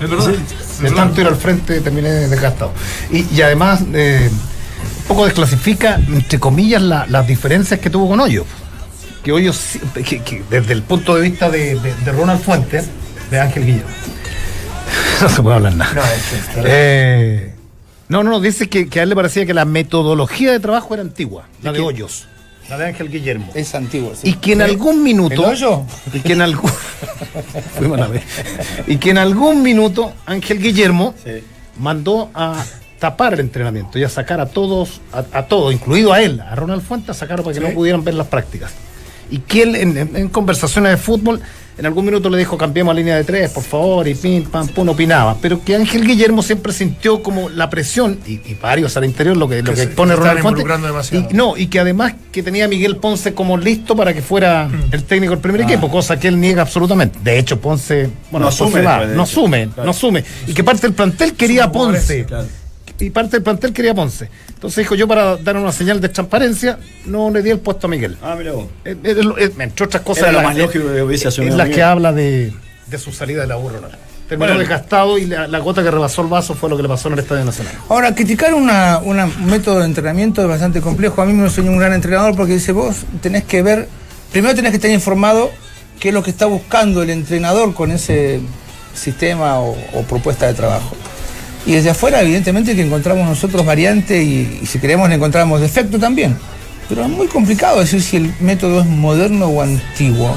[0.00, 0.32] Es verdad.
[0.80, 2.72] De tanto ir al frente terminé desgastado.
[3.10, 8.20] Y, y además, eh, un poco desclasifica, entre comillas, la- las diferencias que tuvo con
[8.20, 8.44] Hoyo.
[9.22, 12.86] Que Hoyo, sí- que, que desde el punto de vista de, de- de Ronald Fuentes,
[13.30, 13.90] de Ángel Guillermo.
[15.22, 15.94] no se puede hablar nada.
[15.94, 17.51] No, es que- Eh,
[18.12, 20.94] no, no, no, dice que, que a él le parecía que la metodología de trabajo
[20.94, 22.26] era antigua, la de Hoyos,
[22.68, 23.50] la de Ángel Guillermo.
[23.54, 24.12] Es antiguo.
[24.14, 24.28] sí.
[24.30, 25.34] Y que en algún minuto.
[25.46, 25.82] ¿El hoyo?
[26.12, 26.70] Y que en algún.
[28.86, 31.42] Y que en algún minuto Ángel Guillermo Sí.
[31.78, 32.64] mandó a
[32.98, 36.54] tapar el entrenamiento y a sacar a todos, a, a todos, incluido a él, a
[36.54, 37.66] Ronald Fuentes, a sacarlo para que Sí.
[37.66, 38.72] no pudieran ver las prácticas.
[39.32, 41.40] Y que él, en, en- en conversaciones de fútbol,
[41.78, 44.68] en algún minuto le dijo, cambiemos a línea de tres, por favor, y pim, pam,
[44.68, 45.36] pum, opinaba.
[45.40, 49.48] Pero que Ángel Guillermo siempre sintió como la presión, y, y varios al interior, lo
[49.48, 50.60] que, lo Que que se- pone Ronald Fuentes.
[50.60, 51.28] involucrando demasiado.
[51.30, 54.68] Y, no, y que además que tenía a Miguel Ponce como listo para que fuera
[54.68, 54.92] Mm.
[54.92, 57.18] el técnico del primer equipo, cosa que él niega absolutamente.
[57.24, 60.24] De hecho, Ponce, bueno, No asume Ponce va, no asume, no asume.
[60.46, 62.26] Y que parte del plantel quería a Ponce.
[62.26, 62.46] claro.
[63.02, 64.28] Y parte del plantel quería a Ponce.
[64.48, 67.90] Entonces dijo yo para dar una señal de transparencia, no le di el puesto a
[67.90, 68.16] Miguel.
[68.22, 68.66] Ah, mira vos.
[68.84, 71.56] Eh, eh, eh, entre otras cosas, Era lo la- más lógico que hubiese en asumido
[71.56, 71.84] las que Miguel.
[71.88, 72.52] habla de,
[72.86, 73.80] de su salida de la burro.
[74.28, 74.60] Terminó Bueno.
[74.60, 77.14] desgastado y la, la gota que rebasó el vaso fue lo que le pasó en
[77.14, 77.74] el Estadio Nacional.
[77.88, 81.20] Ahora, criticar una, una- un método de entrenamiento es bastante complejo.
[81.20, 83.88] A mí me enseñó un gran entrenador porque dice, vos tenés que ver,
[84.30, 85.50] primero tenés que estar informado
[85.98, 88.40] qué es lo que está buscando el entrenador con ese
[88.94, 90.94] sistema o, o propuesta de trabajo.
[91.66, 95.98] Y desde afuera, evidentemente, que encontramos nosotros variante y, y si queremos le encontramos defecto
[95.98, 96.36] también.
[96.88, 100.36] Pero es muy complicado decir si el método es moderno o antiguo.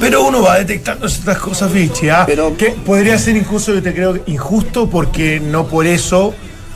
[0.00, 2.24] Pero uno va detectando ciertas cosas, Vichy, ¿ah?
[2.26, 6.34] Pero- que podría ser incluso, yo te creo, injusto porque no por eso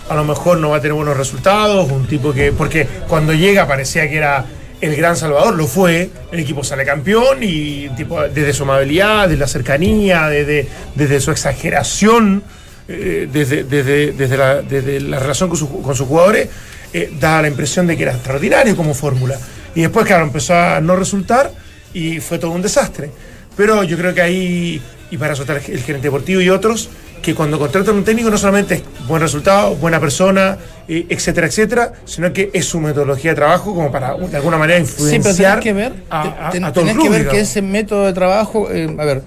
[0.09, 1.91] a lo mejor no va a tener buenos resultados.
[1.91, 2.53] Un tipo que.
[2.53, 4.45] Porque cuando llega parecía que era
[4.81, 6.11] el gran salvador, lo fue.
[6.33, 11.31] El equipo sale campeón y tipo, desde su amabilidad, desde la cercanía, desde, desde su
[11.31, 12.43] exageración,
[12.93, 16.49] eh, desde, desde, desde, la, desde la relación con, su- con sus jugadores,
[16.93, 19.39] eh, da la impresión de que era extraordinario como fórmula.
[19.75, 21.53] Y después, claro, empezó a no resultar
[21.95, 23.11] y fue todo un desastre.
[23.57, 26.89] Pero yo creo que ahí, y para eso está el, el gerente deportivo y otros,
[27.23, 30.57] que cuando contratan un técnico no solamente es buen resultado, buena persona,
[30.89, 34.79] eh, etcétera, etcétera, sino que es su metodología de trabajo como para de alguna manera
[34.85, 37.13] Sí, pero influenciar tenés que ver, a, te- a- ten- a todo el tenés club,
[37.13, 39.23] que ver que ese método de trabajo, eh, a ver,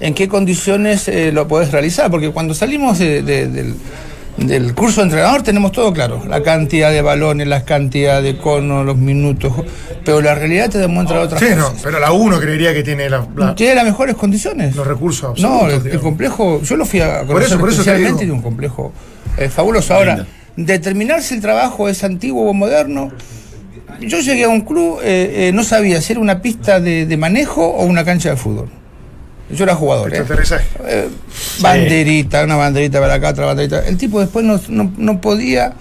[0.00, 3.74] en qué condiciones eh, lo podés realizar, porque cuando salimos de- de- del,
[4.38, 8.86] del curso de entrenador tenemos todo claro, la cantidad de balones, la cantidad de conos,
[8.86, 9.52] los minutos,
[10.04, 13.26] pero la realidad te demuestra otras Sí, no, pero la uno creería que tiene la-
[13.36, 14.74] la- Tiene las mejores condiciones.
[14.74, 17.90] los recursos No, el, complejo, yo lo fui a Por conocer eso- por eso te
[17.90, 18.92] especialmente de un complejo
[19.36, 19.94] eh, fabuloso.
[19.94, 23.12] Ahora, determinar si el trabajo es antiguo o moderno.
[24.00, 27.16] Yo llegué a un club, eh, eh, no sabía si era una pista de, de
[27.18, 28.70] manejo o una cancha de fútbol.
[29.52, 30.12] Yo era jugador.
[30.14, 30.24] ¿eh?
[30.86, 31.08] Eh,
[31.60, 33.80] banderita, una banderita para acá, otra banderita.
[33.86, 35.74] El tipo después no, no- no podía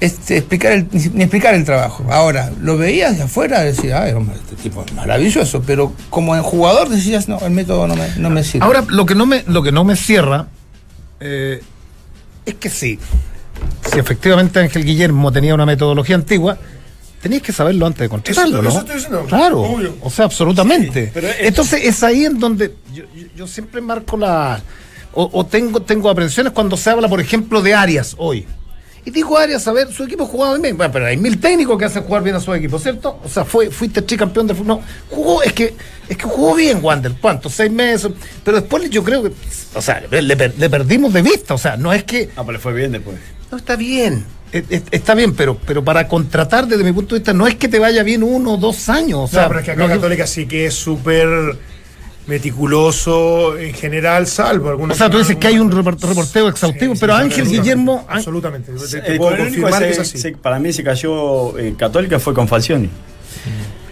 [0.00, 2.04] este, explicar el, ni, ni explicar el trabajo.
[2.10, 6.42] Ahora, lo veías de afuera, decías, ay, hombre, este tipo es maravilloso, pero como en
[6.42, 8.64] jugador decías, no, el método no me, no me sirve.
[8.66, 10.46] Ahora, lo que no me, lo que no me cierra
[11.20, 11.62] eh,
[12.46, 12.98] es que sí.
[13.90, 16.58] Si efectivamente Ángel Guillermo tenía una metodología antigua,
[17.24, 18.68] tenías que saberlo antes de contratarlo, Eso- ¿no?
[18.68, 19.24] eso estoy diciendo.
[19.26, 19.96] Claro, Obvio.
[20.00, 21.10] o sea, absolutamente.
[21.12, 24.62] pero es- Entonces es ahí en donde yo, yo- yo siempre marco la
[25.12, 28.46] o, o tengo tengo aprensiones cuando se habla, por ejemplo, de Arias hoy.
[29.06, 30.76] Y digo Arias, a ver, su equipo jugaba bien.
[30.78, 33.20] Bueno, pero hay mil técnicos que hacen jugar bien a su equipo, ¿cierto?
[33.22, 34.78] O sea, fue, fuiste tricampeón del fútbol.
[34.78, 35.74] No, jugó, es que,
[36.08, 37.12] es que jugó bien Wander.
[37.20, 37.50] ¿Cuánto?
[37.50, 38.10] Seis meses.
[38.42, 39.32] Pero después yo creo que,
[39.74, 41.52] o sea, le, per- le perdimos de vista.
[41.54, 42.30] O sea, no es que.
[42.36, 43.16] Ah, pero le fue bien después.
[43.50, 44.24] No, está bien.
[44.54, 47.56] Es- es- Está bien, pero, pero para contratar desde mi punto de vista no es
[47.56, 49.18] que te vaya bien uno o dos años.
[49.20, 51.28] O sea, no, pero es que acá que- Católica sí que es súper
[52.26, 54.96] meticuloso en general, salvo algunos.
[54.96, 58.72] O sea, tú dices que hay un report- reporteo exhaustivo, pero Ángel absolutamente, Guillermo- Absolutamente.
[58.72, 60.18] Te, te Eh, puedo confirmar que es así.
[60.18, 62.88] se- para mí se cayó eh, Católica fue con Falcioni.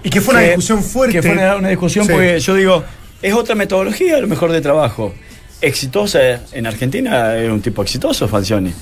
[0.04, 1.12] y que fue una Que- discusión fuerte.
[1.14, 2.12] Que fue una, una discusión Sí.
[2.12, 2.84] porque yo digo,
[3.20, 5.14] es otra metodología a lo mejor de trabajo.
[5.60, 6.18] Exitosa
[6.52, 8.72] en Argentina, es un tipo exitoso Falcioni.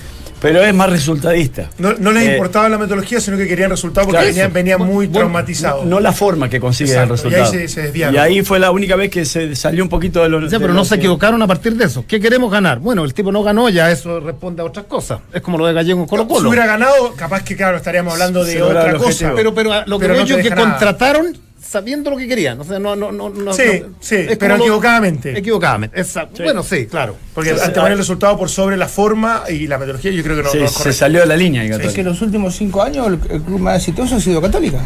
[0.41, 1.71] Pero es más resultadista.
[1.79, 4.79] No, no les Eh, importaba la metodología, sino que querían resultados porque Claro, venían, venían
[4.81, 5.85] muy Bueno, traumatizados.
[5.87, 7.55] No la forma que consigue Exacto, el resultado.
[7.55, 8.15] y ahí se- se desviaron.
[8.15, 10.69] Y ahí fue la única vez que se salió un poquito de lo de pero
[10.69, 12.05] lo no se equivocaron a partir de eso.
[12.07, 12.79] ¿Qué queremos ganar?
[12.79, 15.21] Bueno, el tipo no ganó, ya eso responde a otras cosas.
[15.33, 16.49] Es como lo de Gallego en Colo si Colo.
[16.49, 19.33] hubiera ganado, capaz que, claro, estaríamos hablando de otra cosa.
[19.35, 20.63] Pero, pero lo que Pero no es que nada.
[20.63, 22.61] contrataron sabiendo lo que querían.
[22.61, 25.39] O sea, no, no, no, no- Sí, no- sí, pero lo- equivocadamente.
[25.39, 26.43] Equivocadamente, exacto.
[26.43, 27.17] Bueno, sí, claro.
[27.35, 30.43] Porque Sí, hay- el resultado por sobre la forma y la metodología, yo creo que
[30.43, 30.99] no, se, no es se correcto.
[30.99, 31.63] salió de la línea.
[31.65, 34.41] el Es que en los últimos cinco años el, el club más exitoso ha sido
[34.41, 34.79] Católica.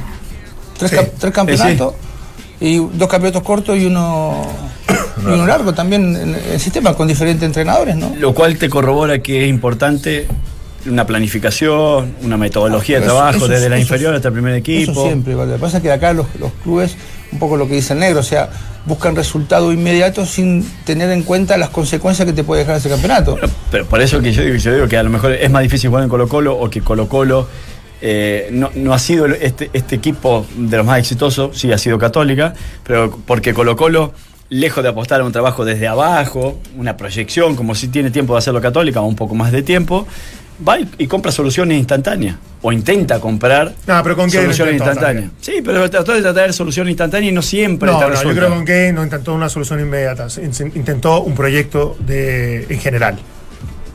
[0.78, 0.96] Tres, Sí.
[0.96, 1.94] cap- tres campeonatos
[2.60, 4.42] y dos campeonatos cortos y uno,
[5.22, 8.12] y uno largo también en el sistema con diferentes entrenadores, ¿no?
[8.18, 10.26] Lo cual te corrobora que es importante
[10.86, 14.92] una planificación, una metodología de trabajo eso- desde la eso- inferior hasta el primer equipo.
[14.92, 15.50] Eso siempre, ¿vale?
[15.52, 16.96] Lo que pasa es que acá los, los clubes,
[17.32, 18.48] un poco lo que dice el negro, o sea,
[18.86, 23.36] buscan resultados inmediatos sin tener en cuenta las consecuencias que te puede dejar ese campeonato.
[23.70, 25.88] Pero por eso que yo digo, yo digo que a lo mejor es más difícil
[25.88, 27.48] jugar en Colo Colo o que Colo Colo
[28.02, 31.96] eh, no, no ha sido este, este equipo de los más exitosos, sí ha sido
[31.98, 32.52] católica,
[32.86, 34.12] pero porque Colo Colo,
[34.50, 38.40] lejos de apostar a un trabajo desde abajo, una proyección, como si tiene tiempo de
[38.40, 40.06] hacerlo católica, o un poco más de tiempo,
[40.66, 42.36] va y, y compra soluciones instantáneas.
[42.62, 45.30] O intenta comprar No, pero con soluciones instantáneas.
[45.40, 48.54] Sí, pero trató de tratar soluciones instantáneas y no siempre No, no, yo creo que
[48.54, 50.28] con Gay no intentó una solución inmediata,
[50.74, 53.18] intentó un proyecto de, en general.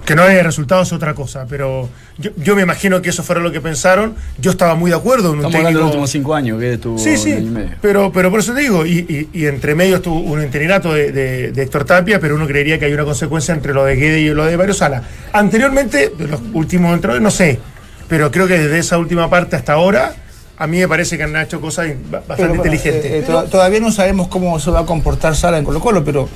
[0.10, 3.40] Que no haya resultados es otra cosa, pero yo, yo me imagino que eso fuera
[3.42, 4.16] lo que pensaron.
[4.40, 6.60] Yo estaba muy de acuerdo en un Estamos hablando de técnico- los últimos cinco años,
[6.60, 7.70] que tuvo Sí, sí, un año y medio.
[7.80, 11.12] pero, pero por eso te digo, y, y- y entre medio estuvo un interinato de,
[11.12, 14.20] de- de Héctor Tapia, pero uno creería que hay una consecuencia entre lo de Guede
[14.22, 15.04] y lo de Mario Sala.
[15.32, 17.60] Anteriormente, de los últimos entrenadores, no sé,
[18.08, 20.16] pero creo que desde esa última parte hasta ahora,
[20.58, 23.06] a mí me parece que han hecho cosas ba- bastante Pero, inteligentes.
[23.06, 26.04] eh, eh, to- todavía no sabemos cómo se va a comportar Sala en Colo Colo,
[26.04, 26.28] pero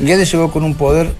[0.00, 1.12] Guedes llegó con un poder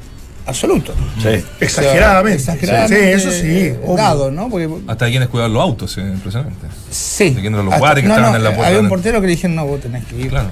[0.47, 0.95] absoluto.
[1.23, 1.45] Sí.
[1.61, 2.39] Exageradamente.
[2.39, 3.79] exageradamente, Sí, eso sí, eh.
[3.97, 4.49] Dado, ¿no?
[4.49, 6.67] Porque, Hasta hay quienes cuidaban los autos, sí, impresionante.
[6.91, 7.31] sí.
[7.31, 9.21] De quién eran los guardias que estaban no, en la eh, puerta Había un portero
[9.21, 10.29] que le dijeron, no, vos tenés que ir.
[10.29, 10.51] Claro.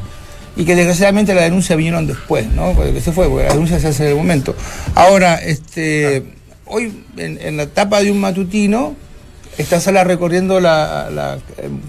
[0.57, 2.72] Y que desgraciadamente la denuncia vinieron después, ¿no?
[2.72, 4.57] Porque se fue, porque la denuncia se hace en el momento.
[4.94, 6.24] Ahora, este,
[6.66, 8.96] hoy en, en la etapa de un matutino,
[9.59, 11.38] está Sala recorriendo la, la,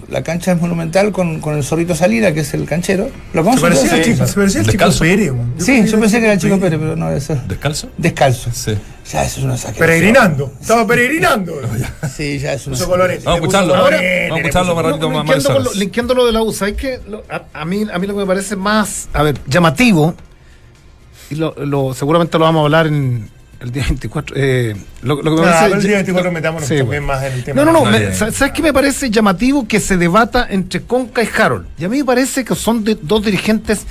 [0.08, 3.08] la cancha monumental con, con el zorrito Salina, que es el canchero.
[3.32, 5.00] ¿Lo Se parecía, al chico, se parecía al chico Descalzo.
[5.00, 5.32] Pérez.
[5.32, 5.54] man.
[5.58, 7.38] Sí, yo pensé que era el chico Pérez, pero no, eso.
[7.48, 7.88] ¿Descalzo?
[7.96, 8.50] Descalzo.
[8.52, 8.76] Sí.
[9.12, 9.78] Ya, eso es una saque.
[9.78, 10.52] Peregrinando.
[10.60, 11.60] Estaba peregrinando.
[12.16, 13.24] Sí, ya es una Puso colores.
[13.24, 13.74] Vamos a escucharlo.
[13.74, 16.74] colores, Vamos a escucharlo más ratito más linkeando, lo, linkeando lo de la U, ¿sabes
[16.76, 17.00] qué?
[17.08, 20.14] Lo- A, a mí, a mí lo que me parece más, a ver, llamativo,
[21.30, 23.28] y lo, lo- seguramente lo vamos a hablar en
[23.60, 25.64] el día 24, eh, lo, lo que me No, parece...
[25.66, 27.06] pero el día 24 metámonos Sí, bueno.
[27.06, 27.64] más en el tema.
[27.64, 27.90] No, no, no.
[27.90, 31.66] Me- ¿Sabes qué me parece llamativo que se debata entre Conca y Harold?
[31.78, 33.82] Y a mí me parece que son de- dos dirigentes,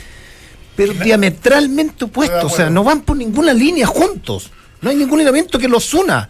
[0.75, 2.43] pero diametralmente opuestos.
[2.51, 4.51] O sea, no van por ninguna línea juntos.
[4.82, 6.29] No hay ningún elemento que los una.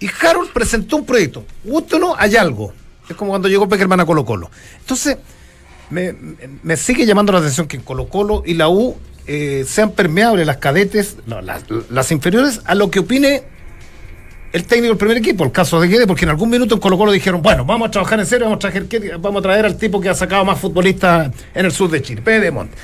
[0.00, 1.44] Y Harold presentó un proyecto.
[1.64, 2.72] Gusto o no, hay algo.
[3.08, 4.50] Es como cuando llegó Peckerman a Colo Colo.
[4.80, 5.16] Entonces,
[5.90, 8.96] me, me- me sigue llamando la atención que en Colo Colo y la U
[9.28, 13.42] eh, sean permeables las cadetes, no, las, las inferiores, a lo que opine
[14.52, 16.96] el técnico del primer equipo, el caso de Guedes, porque en algún minuto en Colo
[16.96, 19.76] Colo dijeron, bueno, vamos a trabajar en serio, vamos a traer, vamos a traer al
[19.76, 22.74] tipo que ha sacado más futbolistas en el sur de Chile, Pedemonte.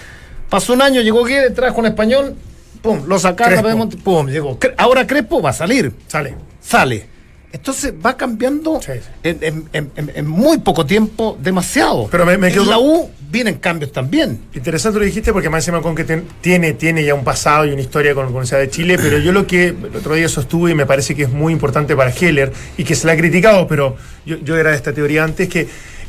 [0.50, 2.37] Pasó un año, llegó Guedes, trajo un español,
[2.83, 3.66] pum, lo sacaron a Crespo.
[3.66, 4.59] Pedemonte, pum, llegó.
[4.76, 6.35] Ahora Crespo va a salir, Sale.
[6.61, 7.14] sale.
[7.50, 9.09] Entonces va cambiando Sí, sí.
[9.22, 12.09] En, en- en- en- en muy poco tiempo demasiado.
[12.11, 14.38] Pero me- me quedo la U vienen cambios también.
[14.55, 17.73] Interesante lo dijiste porque más encima con que ten- tiene, tiene ya un pasado y
[17.73, 20.70] una historia con la Universidad de Chile, pero yo lo que el otro día sostuve
[20.70, 23.66] y me parece que es muy importante para Heller y que se le ha criticado,
[23.66, 25.66] pero yo, yo era de esta teoría antes, que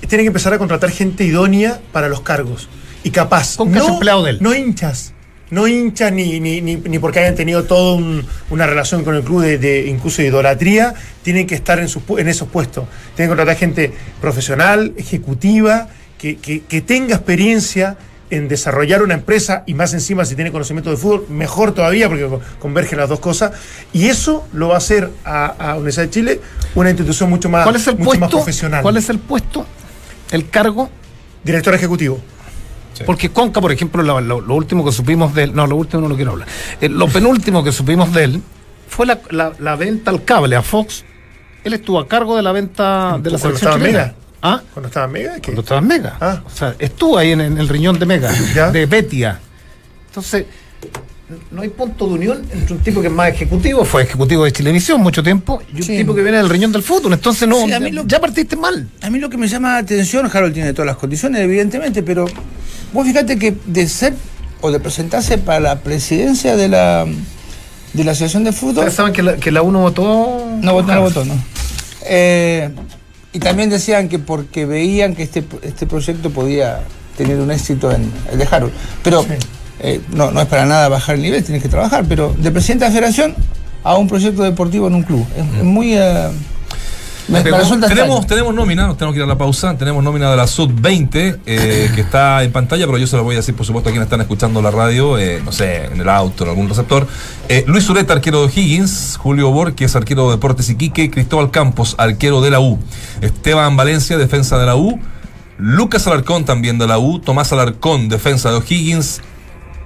[0.07, 2.69] tiene que empezar a contratar gente idónea para los cargos
[3.03, 3.57] y capaz.
[3.57, 3.71] Con
[4.27, 4.37] él.
[4.41, 5.11] No hinchas.
[5.51, 8.01] No hinchas ni, ni, ni, ni porque hayan tenido toda
[8.49, 12.01] una relación con el club de, de incluso de idolatría, tienen que estar en, sus,
[12.17, 12.85] en esos puestos.
[13.15, 17.97] Tienen que contratar gente profesional, ejecutiva, que, que- que tenga experiencia
[18.31, 22.25] en desarrollar una empresa y más encima si tiene conocimiento de fútbol, mejor todavía porque
[22.25, 23.51] co- convergen las dos cosas.
[23.93, 26.41] Y eso lo va a hacer a, a Universidad de Chile
[26.73, 28.81] una institución mucho más, ¿Cuál es el mucho más profesional.
[28.81, 29.65] ¿Cuál es el puesto?
[30.31, 30.89] El cargo.
[31.43, 32.19] Director ejecutivo.
[32.93, 33.03] Sí.
[33.05, 36.01] Porque Conca, por ejemplo, lo, lo- lo último que supimos de él, no, lo último
[36.01, 36.47] no lo quiero hablar.
[36.81, 38.41] Eh, lo penúltimo que supimos de él
[38.87, 41.05] fue la, la- la venta al cable a Fox.
[41.63, 44.13] Él estuvo a cargo de la venta de la ¿Cuando selección chilena.
[44.47, 44.61] ¿Ah?
[44.73, 45.41] Cuando estaba en Mega, ¿qué?
[45.41, 46.17] Cuando estaba en Mega.
[46.21, 46.41] Ah.
[46.45, 48.69] O sea, estuvo ahí en, en el riñón de Mega, Ya.
[48.71, 49.39] de Betia.
[50.07, 50.45] Entonces,
[51.49, 54.51] no hay punto de unión entre un tipo que es más ejecutivo, fue ejecutivo de
[54.51, 55.97] Televisión mucho tiempo, y un Sí.
[55.97, 57.13] tipo que viene del riñón del fútbol.
[57.13, 58.87] Entonces, no, Sí, a mí ya, lo- ya partiste mal.
[59.01, 62.25] A mí lo que me llama la atención, Harold tiene todas las condiciones, evidentemente, pero
[62.93, 64.13] vos fíjate que de ser
[64.61, 67.05] o de presentarse para la presidencia de la
[67.93, 68.79] de la Asociación de Fútbol.
[68.79, 70.45] Ustedes saben que la, que la UNO votó.
[70.61, 71.33] No votó, no votó, no.
[72.03, 72.69] Eh,
[73.35, 76.79] y también decían que porque veían que este, este proyecto podía
[77.17, 78.71] tener un éxito en el de Harold.
[79.03, 79.25] Pero
[79.81, 82.05] eh, no, no es para nada bajar el nivel, tienes que trabajar.
[82.07, 83.35] Pero de presidente de la federación
[83.83, 85.25] a un proyecto deportivo en un club.
[85.35, 85.95] Es, es muy.
[85.97, 86.29] eh,
[87.27, 89.77] me- resulta tenemos, tenemos nómina, nos tenemos que ir a la pausa.
[89.77, 93.35] Tenemos nómina de la Sub-20 eh, que está en pantalla, pero yo se lo voy
[93.35, 96.09] a decir, por supuesto, a quienes están escuchando la radio, eh, no sé, en el
[96.09, 97.07] auto, en algún receptor.
[97.49, 99.17] Eh, Luis Ureta, arquero de Higgins.
[99.17, 101.09] Julio Borges, arquero de Deportes Iquique.
[101.09, 102.79] Cristóbal Campos, arquero de la U.
[103.21, 104.99] Esteban Valencia, defensa de la U.
[105.57, 107.19] Lucas Alarcón, también de la U.
[107.19, 109.21] Tomás Alarcón, defensa de O'Higgins.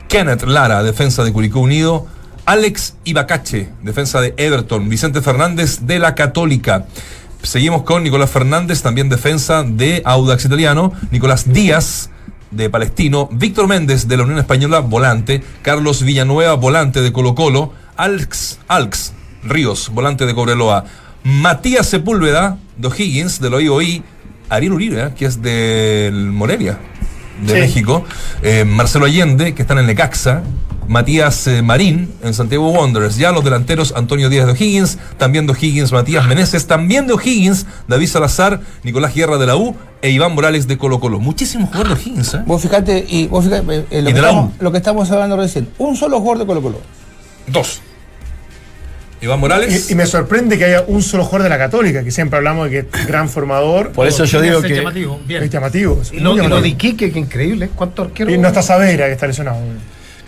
[0.08, 2.08] Kenneth Lara, defensa de Curicó Unido.
[2.46, 4.90] Alex Ibacache, defensa de Everton.
[4.90, 6.86] Vicente Fernández de la Católica.
[7.42, 10.92] Seguimos con Nicolás Fernández, también defensa de Audax Italiano.
[11.12, 12.10] Nicolás Díaz
[12.52, 13.30] de Palestino.
[13.32, 15.42] Víctor Méndez de la Unión Española, volante.
[15.62, 17.74] Carlos Villanueva, volante de Colo Colo.
[17.96, 20.84] Alex, Alex Ríos, volante de Cobreloa.
[21.24, 24.04] Matías Sepúlveda de O'Higgins, del OIOI.
[24.50, 25.10] Ariel Uribe, ¿eh?
[25.16, 26.78] que es del Morelia
[27.46, 27.60] de Sí.
[27.60, 28.04] México,
[28.42, 30.42] eh, Marcelo Allende, que está en el Necaxa,
[30.90, 35.54] Matías eh, Marín en Santiago Wanderers, ya los delanteros Antonio Díaz de O'Higgins, también de
[35.54, 40.34] O'Higgins Matías Meneses, también de O'Higgins David Salazar, Nicolás Guerra de la U e Iván
[40.34, 41.20] Morales de Colo Colo.
[41.20, 42.42] Muchísimos jugadores de O'Higgins, ¿eh?
[42.48, 44.64] Vos fijate, y vos fijate, eh, lo, Y que de la estamos, U.
[44.64, 46.82] lo que estamos hablando recién, un solo jugador de Colo Colo.
[47.46, 47.82] Dos.
[49.22, 49.90] Iván Morales.
[49.90, 52.72] Y, y me sorprende que haya un solo jugador de la Católica, que siempre hablamos
[52.72, 53.92] de que es gran formador.
[53.92, 54.76] Por eso yo digo Es que.
[54.78, 55.44] llamativo, bien.
[55.44, 56.00] Es llamativo.
[56.02, 56.62] es Y lo, y lo llamativo.
[56.62, 57.70] de Iquique, que increíble.
[57.76, 58.34] ¿Cuántos arqueros?
[58.34, 59.60] Y no está Savera, que está lesionado.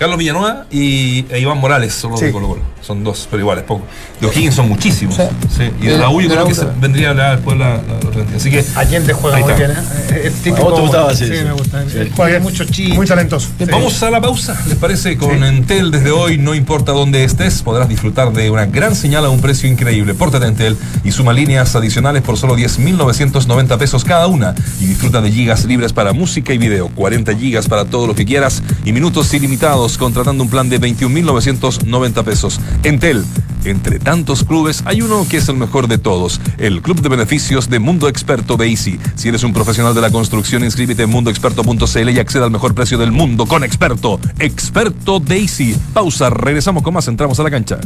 [0.02, 2.26] Carlos Villanueva y e Iván Morales son los Sí.
[2.26, 2.62] de Colo Colo.
[2.82, 3.86] Son dos, pero igual es poco.
[4.20, 5.16] De O'Higgins son muchísimos.
[5.16, 5.22] Sí.
[5.56, 5.72] Sí.
[5.80, 8.26] Y de U yo creo que se vendría a hablar después la, la, la otra.
[8.36, 9.70] Así que Allende juega muy bien.
[9.70, 10.32] ¿eh?
[10.58, 11.44] Vos te gustaba, sí, Sí, sí.
[11.44, 11.86] me gusta.
[12.16, 12.96] Juega mucho chiste.
[12.96, 13.50] Muy talentoso.
[13.72, 15.16] Vamos a la pausa, ¿les parece?
[15.18, 19.30] Con Entel desde hoy, no importa dónde estés, podrás disfrutar de una gran señal a
[19.30, 20.16] un precio increíble.
[20.16, 24.56] Pórtate Entel y suma líneas adicionales por solo 10.990 pesos cada una.
[24.80, 28.26] Y disfruta de gigas libres para música y video, 40 gigas para todo lo que
[28.26, 32.60] quieras y minutos ilimitados contratando un plan de 21.990 pesos.
[32.84, 33.26] Entel,
[33.66, 37.70] entre tantos clubes, hay uno que es el mejor de todos, el Club de Beneficios
[37.70, 39.00] de Mundo Experto de Easy.
[39.16, 42.98] Si eres un profesional de la construcción, inscríbete en mundoexperto.cl y acceda al mejor precio
[42.98, 44.20] del mundo con Experto.
[44.40, 45.76] Experto de Easy.
[45.94, 47.80] Pausa, regresamos con más, entramos a la cancha.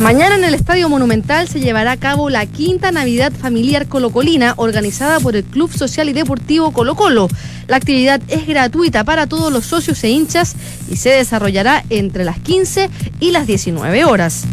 [0.00, 5.20] Mañana en el Estadio Monumental se llevará a cabo la quinta Navidad Familiar Colocolina organizada
[5.20, 7.28] por el Club Social y Deportivo Colo Colo.
[7.68, 10.56] La actividad es gratuita para todos los socios e hinchas
[10.90, 14.44] y se desarrollará entre las 15 y las 19 horas.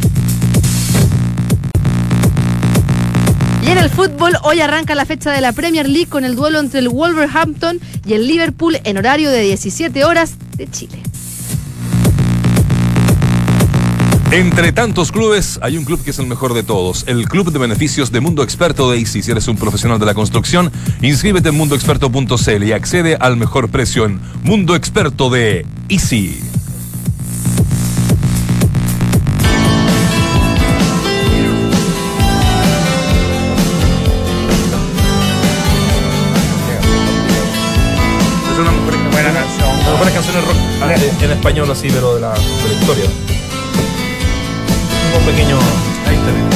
[3.66, 6.60] Y en el fútbol, hoy arranca la fecha de la Premier League con el duelo
[6.60, 11.11] entre el Wolverhampton y el Liverpool en horario de 17 horas de Chile.
[14.32, 17.60] Entre tantos clubes, hay un club que es el mejor de todos, el Club de
[17.60, 19.22] Beneficios de Mundo Experto de Easy.
[19.22, 24.06] Si eres un profesional de la construcción, inscríbete en mundoexperto.cl y accede al mejor precio
[24.06, 26.40] en Mundo Experto de Easy.
[38.50, 38.72] Es una
[39.12, 39.78] Buena canción.
[39.78, 43.31] Las mejores canciones rock ah, en, en español así, pero de la, de la historia.
[45.22, 45.58] Un pequeño.
[46.08, 46.52] Ahí está bien.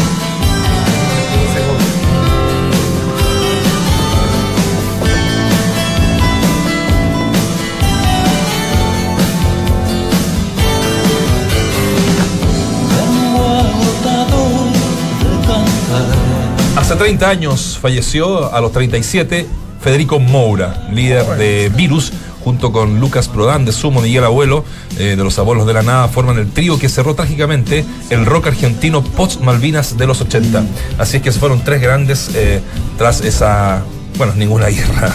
[16.75, 19.47] Hace 30 años falleció, a los 37,
[19.81, 22.13] Federico Moura, líder de Virus,
[22.45, 24.63] junto con Lucas Prodan de Sumo, Miguel Abuelo,
[24.99, 28.47] eh, de los Abuelos de la Nada, forman el trío que cerró trágicamente el rock
[28.47, 30.63] argentino post Malvinas de los 80.
[30.99, 32.61] Así es que fueron tres grandes eh,
[32.97, 33.83] tras esa,
[34.17, 35.11] bueno, ninguna guerra,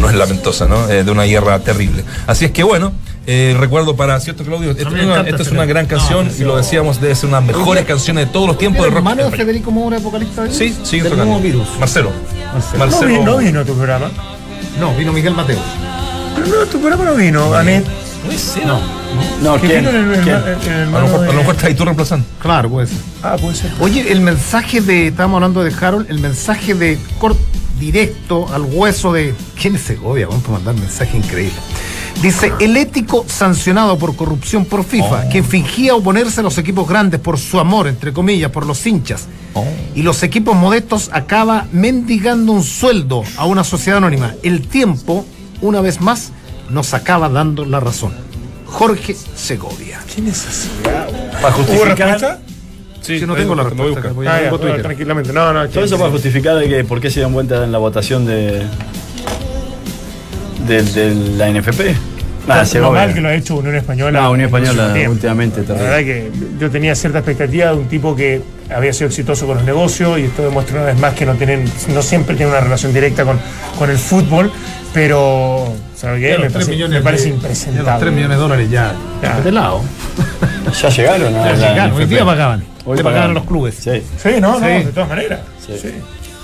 [0.00, 0.88] no es lamentosa, ¿no?
[0.88, 2.04] Eh, de una guerra terrible.
[2.26, 2.92] Así es que bueno.
[3.26, 4.70] eh, recuerdo para, ¿cierto Claudio?
[4.70, 5.66] Esta, es una- encanta esta es una tema.
[5.66, 8.46] gran canción No, y lo decíamos, debe ser una de las mejores canciones de todos
[8.46, 8.98] los tiempos del rock.
[8.98, 9.36] hermano de.
[9.36, 11.38] Federico Moura, vocalista de Sí, sigue tocando.
[11.40, 11.66] virus.
[11.80, 12.10] Marcelo.
[12.72, 13.24] No, Marcelo.
[13.24, 14.10] no vino a tu programa.
[14.78, 15.58] No, vino Miguel Mateo.
[16.44, 17.84] Pero no, tu programa no vino, Anet.
[18.66, 18.80] No.
[19.42, 19.84] No, Que ¿quién?
[19.86, 20.94] vino en el, ¿Quién?
[20.94, 22.26] A lo mejor, a de- lo mejor estás ahí tú reemplazando.
[22.40, 22.98] Claro, puede ser.
[23.22, 23.72] Ah, puede ser.
[23.80, 27.38] Oye, el mensaje de, estábamos hablando de Harold, el mensaje de cort
[27.78, 29.34] directo al hueso de.
[29.60, 30.26] ¿Quién es Segovia?
[30.28, 31.56] Vamos a mandar mensaje increíble.
[32.22, 37.18] Dice, el ético sancionado por corrupción por FIFA, quien fingía oponerse a los equipos grandes
[37.18, 39.26] por su amor, entre comillas, por los hinchas,
[39.94, 44.34] y los equipos modestos acaba mendigando un sueldo a una sociedad anónima.
[44.42, 45.24] El tiempo,
[45.60, 46.32] una vez más,
[46.70, 48.12] nos acaba dando la razón.
[48.66, 49.98] Jorge Segovia.
[50.14, 50.68] ¿Quién es ese?
[50.84, 51.96] Para ¿Hubo justificar.
[51.96, 52.38] respuesta?
[53.00, 54.02] Sí, Si no tengo la voy a buscar.
[54.04, 55.32] respuesta, voy a Ah, ya, tranquilamente.
[55.32, 55.68] No, no.
[55.68, 58.62] Todo eso para justificar de que por qué se dan vuelta en la votación de.
[60.66, 61.80] de, de la NFP.
[62.48, 63.02] Ah, lo Segovia.
[63.06, 64.20] mal que lo ha hecho Unión Española.
[64.20, 68.40] No, Unión Española últimamente La verdad que yo tenía cierta expectativa de un tipo que
[68.74, 71.64] había sido exitoso con los negocios y esto demuestra una vez más que no tienen,
[71.94, 73.38] no siempre tiene una relación directa con,
[73.78, 74.50] con el fútbol,
[74.92, 76.30] pero ¿sabe qué?
[76.32, 77.90] Me tres parece, millones me parece de- impresentable.
[77.90, 78.94] los 3 millones de dólares ya.
[79.22, 79.40] Ya.
[79.40, 79.80] De lado.
[80.82, 81.96] Ya llegaron a Ya llegaron.
[81.96, 82.62] Hoy día pagaban.
[82.84, 83.74] Hoy Le pagaban los clubes.
[83.76, 84.02] Sí.
[84.22, 85.40] Sí, no, no, de todas maneras.
[85.66, 85.72] Sí.
[85.80, 85.88] Sí.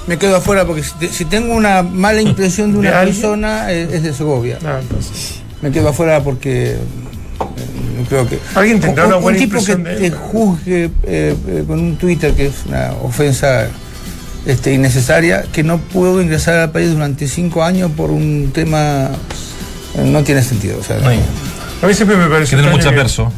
[0.09, 3.89] Me quedo afuera porque si, te- si tengo una mala impresión de una persona eh,
[3.93, 4.59] es de Segovia.
[4.63, 5.41] No, entonces.
[5.63, 6.79] Me quedo afuera porque eh,
[7.99, 8.39] no creo que.
[8.57, 11.65] Alguien tendrá un, una un buena tipo que impresión de él, te juzgue eh, eh,
[11.67, 13.69] con un Twitter que es una ofensa
[14.47, 19.11] este, innecesaria, que no puedo ingresar al país durante cinco años por un tema.
[19.95, 20.79] eh, no tiene sentido.
[20.79, 21.21] O sea, No hay-
[21.83, 23.33] A mí siempre me parece Que tiene mucha que- perso.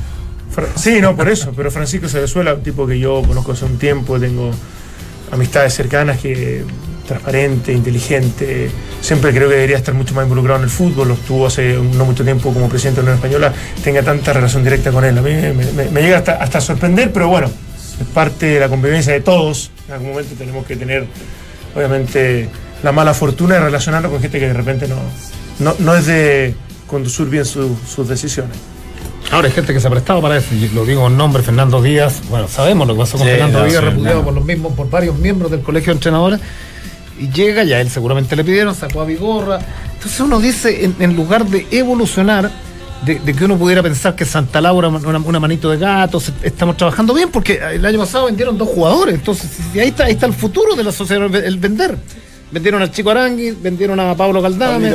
[0.77, 1.53] Sí, no, por eso.
[1.57, 4.51] Pero Francisco Cerezuela, un tipo que yo conozco hace un tiempo, tengo
[5.31, 6.65] amistades cercanas, que
[7.07, 11.47] transparente, inteligente, siempre creo que debería estar mucho más involucrado en el fútbol, lo estuvo
[11.47, 13.53] hace no mucho tiempo como presidente de la Unión Española,
[13.83, 15.17] tenga tanta relación directa con él.
[15.17, 17.51] A mí me, me- me llega hasta, hasta a sorprender, pero bueno,
[18.01, 19.71] es parte de la convivencia de todos.
[19.89, 21.07] En algún momento tenemos que tener,
[21.75, 22.49] obviamente,
[22.83, 24.97] la mala fortuna de relacionarnos con gente que de repente no,
[25.59, 26.55] no, no es de
[26.87, 28.57] conducir bien su- sus decisiones.
[29.31, 31.83] Ahora hay gente que se ha prestado para eso, y lo digo en nombre Fernando
[31.83, 32.23] Díaz.
[32.31, 34.25] Bueno, sabemos lo que pasó con Sí, Fernando no, Díaz, sí, repudiado no.
[34.25, 36.41] por los mismos, por varios miembros del colegio de entrenadores.
[37.19, 39.59] Y llega, ya él seguramente le pidieron, sacó a Vigorra.
[39.95, 42.51] Entonces uno dice, en, en lugar de evolucionar,
[43.05, 46.33] de, de que uno pudiera pensar que Santa Laura una, una manito de gato, se-
[46.43, 49.15] estamos trabajando bien, porque el año pasado vendieron dos jugadores.
[49.15, 51.97] Entonces, ahí está, ahí está el futuro de la sociedad, el, el vender.
[52.51, 54.91] Vendieron al Chico Arangui, vendieron a Pablo Galdame.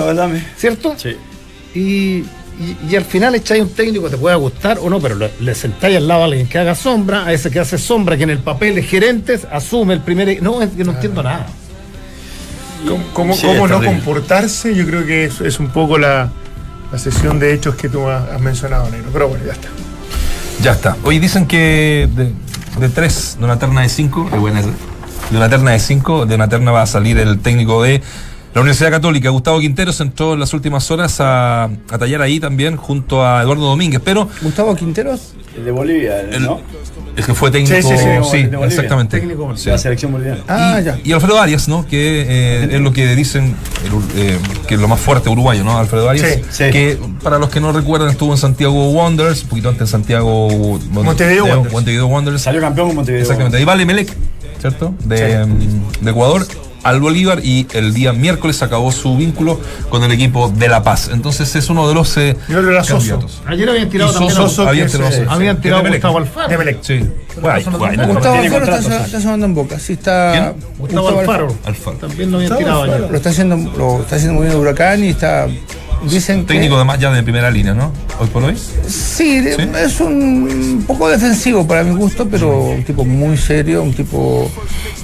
[0.58, 0.96] ¿cierto?
[0.98, 1.16] Sí.
[1.76, 5.16] Y, y- y al final echáis un técnico que te pueda gustar o no, pero
[5.16, 8.18] le, le sentáis al lado a alguien que haga sombra, a ese que hace sombra,
[8.18, 10.42] que en el papel de gerentes asume el primer.
[10.44, 11.48] No, es que no entiendo nada.
[12.88, 13.88] ¿Cómo, cómo- Sí, cómo es no terrible.
[14.04, 14.76] comportarse?
[14.76, 16.32] Yo creo que es, es un poco la,
[16.94, 19.10] la sesión de hechos que tú has, mencionado, Negro.
[19.12, 19.68] Pero bueno, ya está.
[20.62, 20.96] Ya está.
[21.04, 22.32] Hoy dicen que de,
[22.80, 26.36] de tres, de una terna de cinco, qué buena de una terna de cinco, de
[26.36, 28.04] una terna va a salir el técnico de
[28.54, 29.30] la Universidad Católica.
[29.30, 33.66] Gustavo Quinteros entró en las últimas horas a, a tallar ahí también junto a Eduardo
[33.66, 35.34] Domínguez, pero Gustavo Quinteros.
[35.58, 36.62] El de Bolivia, ¿no?
[37.16, 37.76] es que fue técnico.
[37.76, 39.20] Sí, sí, sí, de exactamente.
[39.20, 39.70] Técnico Sí.
[39.70, 40.42] La selección boliviana.
[40.48, 40.98] Ah, y, ya.
[41.04, 41.86] y Alfredo Arias, ¿no?
[41.86, 45.78] Que eh, es lo que dicen el, eh, que es lo más fuerte uruguayo, ¿no?
[45.78, 46.72] Alfredo Arias, Sí, sí.
[46.72, 50.80] que para los que no recuerdan estuvo en Santiago Wanderers, un poquito antes en Santiago
[50.90, 51.72] Montevideo Wanderers.
[51.74, 52.42] Montevideo Wanderers.
[52.42, 53.22] Salió campeón con Montevideo.
[53.22, 53.58] Exactamente.
[53.58, 54.12] Ahí va Melec,
[54.60, 54.96] ¿cierto?
[55.06, 55.50] De, Sí.
[55.52, 56.48] mm, de Ecuador
[56.84, 59.60] al Bolívar y el día miércoles acabó su vínculo
[59.90, 61.10] con el equipo de La Paz.
[61.12, 63.42] Entonces es uno de los eh, candidatos.
[63.46, 64.36] Ayer habían tirado Y también.
[64.36, 65.90] Soso habían tirado es, habían tirado De.
[65.92, 66.48] Gustavo Alfaro.
[66.50, 66.78] De Melec.
[66.82, 67.00] Sí.
[67.36, 68.14] Gustavo hay- Alfaro.
[68.14, 69.80] Gustavo Alfaro está, está sonando en boca.
[69.80, 70.32] Sí, está.
[70.32, 70.54] ¿Quién?
[70.78, 71.56] Gustavo Alfaro.
[71.66, 71.98] Alfaro.
[71.98, 72.98] También lo habían Gustavo tirado Alfaro.
[73.00, 73.12] ayer.
[73.12, 75.48] Lo está haciendo, lo está haciendo muy bien Huracán y está.
[76.10, 76.54] Dicen que.
[76.54, 77.92] Técnico de más ya de primera línea, ¿no?
[78.20, 78.58] Hoy por hoy.
[78.88, 84.50] Sí, es un poco defensivo para mi gusto, pero un tipo muy serio, un tipo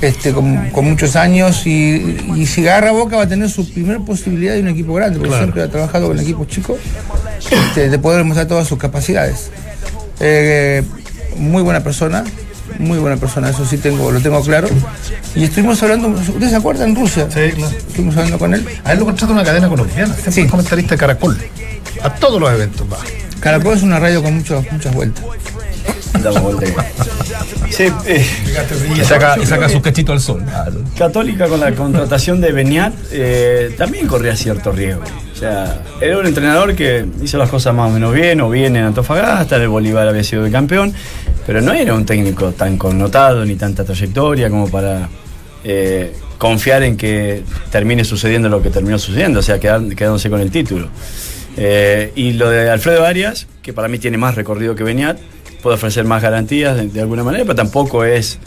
[0.01, 3.99] este, con, con muchos años y, y si agarra boca va a tener su primera
[3.99, 6.77] posibilidad de un equipo grande, porque siempre ha trabajado con equipos chicos,
[7.49, 9.51] este, de poder mostrar todas sus capacidades.
[10.19, 10.83] Eh,
[11.37, 12.23] muy buena persona,
[12.79, 14.67] muy buena persona, eso sí tengo, lo tengo claro.
[15.35, 17.27] Y estuvimos hablando, ¿ustedes se acuerdan en Rusia?
[17.31, 17.75] Sí, claro.
[17.77, 18.65] Estuvimos hablando con él.
[18.83, 20.41] A él lo contrata una cadena colombiana, siempre Sí.
[20.41, 21.37] es comentarista de Caracol.
[22.01, 22.97] A todos los eventos va.
[23.39, 25.23] Caracol es una radio con muchos, muchas vueltas.
[26.23, 26.87] Damos vuelta ahí.
[27.69, 28.25] Sí, eh,
[28.99, 30.43] Y saca, y saca su cachito al sol.
[30.97, 35.03] Católica con la contratación de Beniat eh, también corría cierto riesgo.
[35.39, 38.83] Sea, era un entrenador que hizo las cosas más o menos bien, o bien en
[38.83, 40.93] Antofagasta, el Bolívar había sido de campeón,
[41.47, 45.07] pero no era un técnico tan connotado ni tanta trayectoria como para
[45.63, 50.51] eh, confiar en que termine sucediendo lo que terminó sucediendo, o sea, quedándose con el
[50.51, 50.89] título.
[51.55, 55.19] Eh, y lo de Alfredo Arias, que para mí tiene más recorrido que Beniat,
[55.63, 58.39] puede ofrecer más garantías de alguna manera, pero tampoco es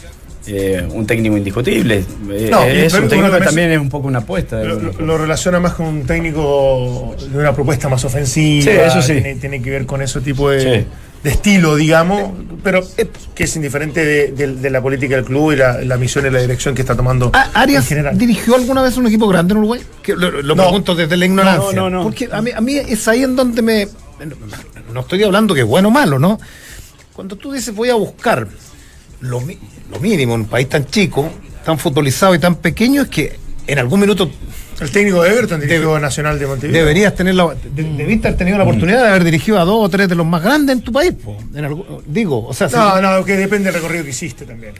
[0.47, 2.05] eh, un técnico indiscutible.
[2.30, 4.57] Eh, No, es un técnico que también- es un poco una apuesta.
[4.59, 8.64] de Lo, lo- relaciona más con un técnico de una propuesta más ofensiva.
[8.64, 9.12] Sí, eso sí.
[9.14, 10.86] Tiene, tiene que ver con ese tipo de, Sí.
[11.22, 12.32] de estilo, digamos,
[12.64, 15.97] pero eh, que es indiferente de, de- de la política del club y la, la
[15.97, 18.18] misión y la dirección que está tomando Ah, ¿Arias en general.
[18.18, 19.80] dirigió alguna vez un equipo grande en Uruguay?
[20.03, 20.64] Que lo lo No.
[20.64, 21.72] pregunto desde la ignorancia.
[21.76, 22.03] No, no, no.
[22.03, 23.86] Porque a mí, a mí es ahí en donde me.
[24.93, 26.38] No estoy hablando que es bueno o malo, ¿no?
[27.12, 28.47] Cuando tú dices voy a buscar
[29.23, 29.41] lo,
[29.91, 31.31] lo mínimo en un país tan chico,
[31.64, 34.31] tan futbolizado y tan pequeño, es que en algún minuto
[34.81, 36.81] El técnico de Everton dirigió Nacional de Montevideo.
[36.83, 39.89] Deberías tener la, de- debiste haber tenido la oportunidad de haber dirigido a dos o
[39.89, 41.12] tres de los más grandes en tu país.
[41.12, 41.37] po.
[41.55, 44.75] En algún- digo, o sea, si- No, no, que depende del recorrido que hiciste también.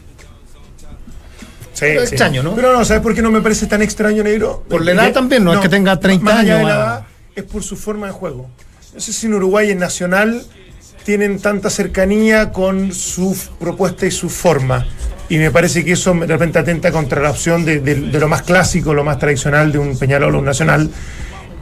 [1.73, 2.07] Sí, Pero sí.
[2.15, 2.55] extraño, ¿no?
[2.55, 4.65] Pero no, ¿sabes por qué no me parece tan extraño, negro?
[4.69, 7.07] Por la edad también, no es que tenga 30 más allá años, de la edad,
[7.35, 8.49] es por su forma de juego.
[8.95, 10.43] No sé si en Uruguay en Nacional
[11.05, 14.87] tienen tanta cercanía con su propuesta y su forma.
[15.29, 18.93] Y me parece que eso de repente atenta contra la opción de lo más clásico,
[18.93, 20.91] lo más tradicional de un Peñarol o un Nacional,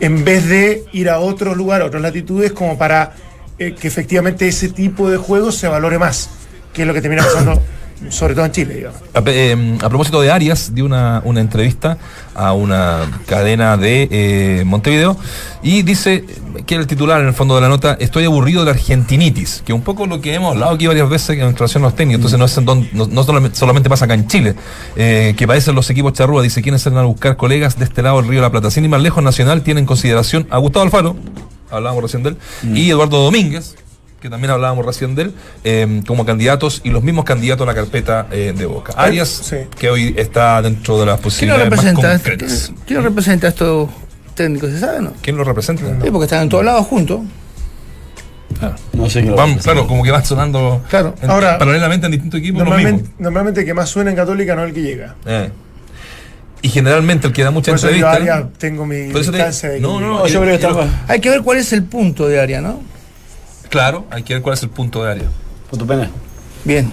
[0.01, 3.13] en vez de ir a otros lugares, a otras latitudes, como para
[3.59, 6.31] eh, que efectivamente ese tipo de juego se valore más,
[6.73, 7.63] que es lo que termina pasando,
[8.09, 8.99] sobre todo en Chile, digamos.
[9.15, 11.99] A, eh, propósito de Arias, dio una, una entrevista
[12.35, 15.17] a una cadena de eh, Montevideo
[15.63, 16.25] y dice
[16.67, 19.73] que el titular en el fondo de la nota, estoy aburrido de la argentinitis, que
[19.73, 22.39] un poco lo que hemos hablado aquí varias veces en relación a los técnicos, entonces
[22.39, 24.55] no, es en don- no, no solamente, pasa acá en Chile,
[24.97, 28.17] eh, que padecen los equipos charrúa, dice, ¿quiénes salen a buscar colegas de este lado
[28.17, 28.71] del Río de la Plata?
[28.71, 31.17] Sin ir más lejos, Nacional tiene en consideración a Gustavo Alfaro,
[31.71, 32.37] hablábamos recién de él,
[32.75, 33.77] y Eduardo Domínguez,
[34.21, 37.75] que también hablábamos recién de él, eh, como candidatos y los mismos candidatos a la
[37.75, 38.93] carpeta eh, de Boca.
[38.97, 39.57] Arias, sí.
[39.79, 41.23] que hoy está dentro de las ¿Quién lo
[41.57, 42.13] posibilidades más representa?
[42.19, 42.73] concretas.
[42.87, 43.89] ¿Quién lo representa a estos
[44.35, 44.71] técnicos?
[44.71, 45.13] ¿Se sabe no?
[45.23, 45.85] ¿Quién lo representa?
[46.03, 47.21] Sí, porque están en todos lados juntos.
[48.61, 48.77] Ah.
[48.93, 49.31] No sé qué.
[49.31, 52.59] Van- claro, como que van sonando Claro, en- ahora- paralelamente en distintos equipos
[53.19, 55.15] Normalmente, el que más suena en Católica no es el que llega.
[55.25, 55.51] Eh.
[56.63, 58.35] Y generalmente el que da mucha Por eso yo entrevista.
[58.35, 61.05] Arias tengo mi te- distancia de que no, no, No, yo creo que está.
[61.09, 62.83] Hay que ver cuál es el punto de área, ¿no?
[63.71, 65.25] Claro, hay que ver cuál es el punto de área.
[65.71, 66.11] Punto pena.
[66.65, 66.91] Bien.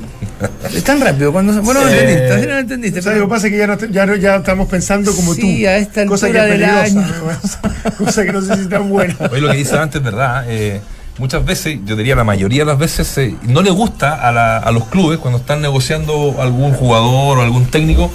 [0.73, 1.51] Es tan rápido cuando.
[1.61, 3.01] Bueno, no lo Eh, entendiste, así no lo entendiste.
[3.01, 5.41] Lo que pasa es que ya, no, te- ya, no- ya estamos pensando como Sí,
[5.63, 5.67] tú.
[5.67, 7.91] a esta cosa que altura es del peligrosa, ¿no?
[8.05, 9.15] cosa que no sé si es tan buena.
[9.29, 10.45] Oye, lo que dice antes es verdad.
[10.47, 10.79] eh,
[11.17, 14.57] muchas veces, yo diría la mayoría de las veces, eh, no le gusta a, la-
[14.59, 18.09] a los clubes cuando están negociando algún jugador o algún técnico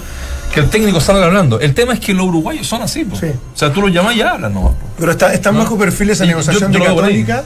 [0.53, 1.59] que el técnico salga hablando.
[1.59, 3.03] El tema es que los uruguayos son así.
[3.03, 3.15] po.
[3.15, 3.27] Sí.
[3.27, 4.71] O sea, tú los llamas y hablan nomás.
[4.73, 4.87] po.
[4.97, 6.95] Pero está, está en bajo perfil esa Y negociación yo- yo de.
[6.95, 7.43] Católica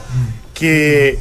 [0.58, 1.18] que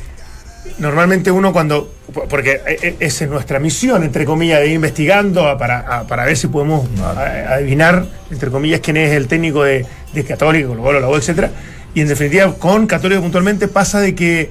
[0.79, 1.93] normalmente uno cuando.
[2.29, 6.07] Porque e- e- esa es nuestra misión, entre comillas, de ir investigando a- para, a-
[6.07, 10.67] para ver si podemos a- adivinar, entre comillas, quién es el técnico de, de Católica,
[10.69, 11.51] Colo Colo, la U, etcétera.
[11.93, 14.49] Y en definitiva, con Católica puntualmente pasa de que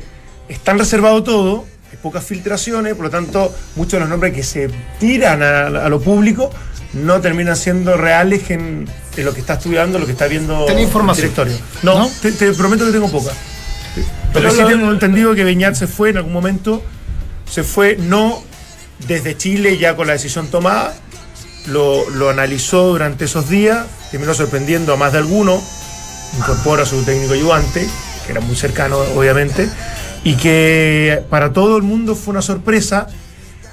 [0.49, 4.43] es tan reservado todo, hay pocas filtraciones, por lo tanto, muchos de los nombres que
[4.43, 4.69] se
[5.01, 6.51] tiran a, a lo público
[6.93, 10.85] no terminan siendo reales en, en lo que está estudiando, lo que está viendo ¿Tenés
[10.85, 11.27] información?
[11.27, 11.59] el directorio.
[11.83, 12.11] No, ¿No?
[12.23, 13.33] Te, te prometo que tengo poca.
[14.37, 16.83] Pero sí tengo entendido que Beñat se fue en algún momento,
[17.51, 18.43] se fue no
[19.07, 20.95] desde Chile ya con la decisión tomada,
[21.67, 25.63] lo, lo analizó durante esos días, terminó sorprendiendo a más de alguno,
[26.39, 27.87] incorpora a su técnico ayudante,
[28.25, 29.69] que era muy cercano obviamente,
[30.25, 33.07] y que para todo el mundo fue una sorpresa,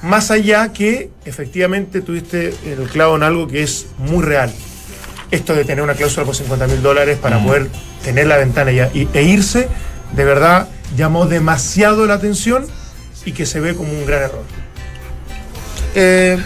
[0.02, 4.52] más allá que efectivamente tuviste el clavo en algo que es muy real.
[5.32, 7.68] Esto de tener una cláusula por 50 mil dólares para poder
[8.04, 9.68] tener la ventana ya, y- e irse,
[10.16, 12.66] de verdad llamó demasiado la atención
[13.26, 14.44] y que se ve como un gran error.
[15.96, 16.38] Eh,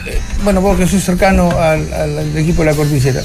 [0.44, 3.22] bueno, porque soy cercano al, equipo de la Cordillera.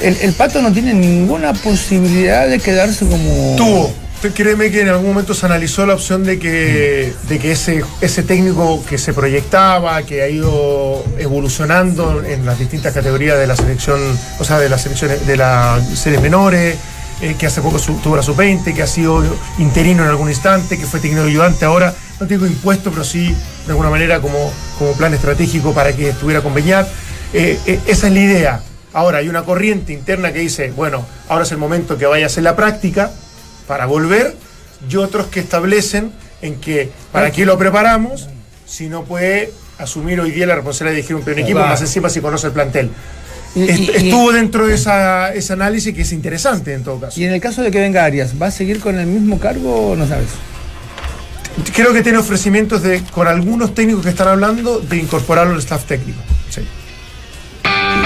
[0.00, 3.56] El, el Pato no tiene ninguna posibilidad de quedarse como.
[3.56, 3.92] Tuvo.
[4.34, 8.24] Créeme que en algún momento se analizó la opción de que, de que ese, ese
[8.24, 14.00] técnico que se proyectaba, que ha ido evolucionando en las distintas categorías de la selección,
[14.40, 16.76] o sea, de las selecciones, de las series menores,
[17.20, 19.24] eh, que hace poco tuvo la sub-20, que ha sido
[19.58, 23.34] interino en algún instante, que fue técnico ayudante ahora, no tengo impuesto, pero sí
[23.66, 26.86] de alguna manera como, como plan estratégico para que estuviera con Beñat.
[27.32, 28.62] Eh, eh, esa es la idea.
[28.92, 32.28] Ahora hay una corriente interna que dice, bueno, ahora es el momento que vaya a
[32.28, 33.10] hacer la práctica
[33.66, 34.34] para volver
[34.88, 38.28] y otros que establecen en que para qué lo preparamos
[38.64, 42.08] si no puede asumir hoy día la responsabilidad de dirigir un primer equipo, más encima
[42.08, 42.90] si conoce el plantel.
[43.54, 47.20] Estuvo dentro de esa, ese análisis que es interesante en todo caso.
[47.20, 49.90] Y en el caso de que venga Arias, ¿va a seguir con el mismo cargo
[49.90, 50.28] o no sabes?
[51.74, 55.84] Creo que tiene ofrecimientos de, con algunos técnicos que están hablando de incorporarlo al staff
[55.84, 56.20] técnico.
[56.50, 56.60] Sí.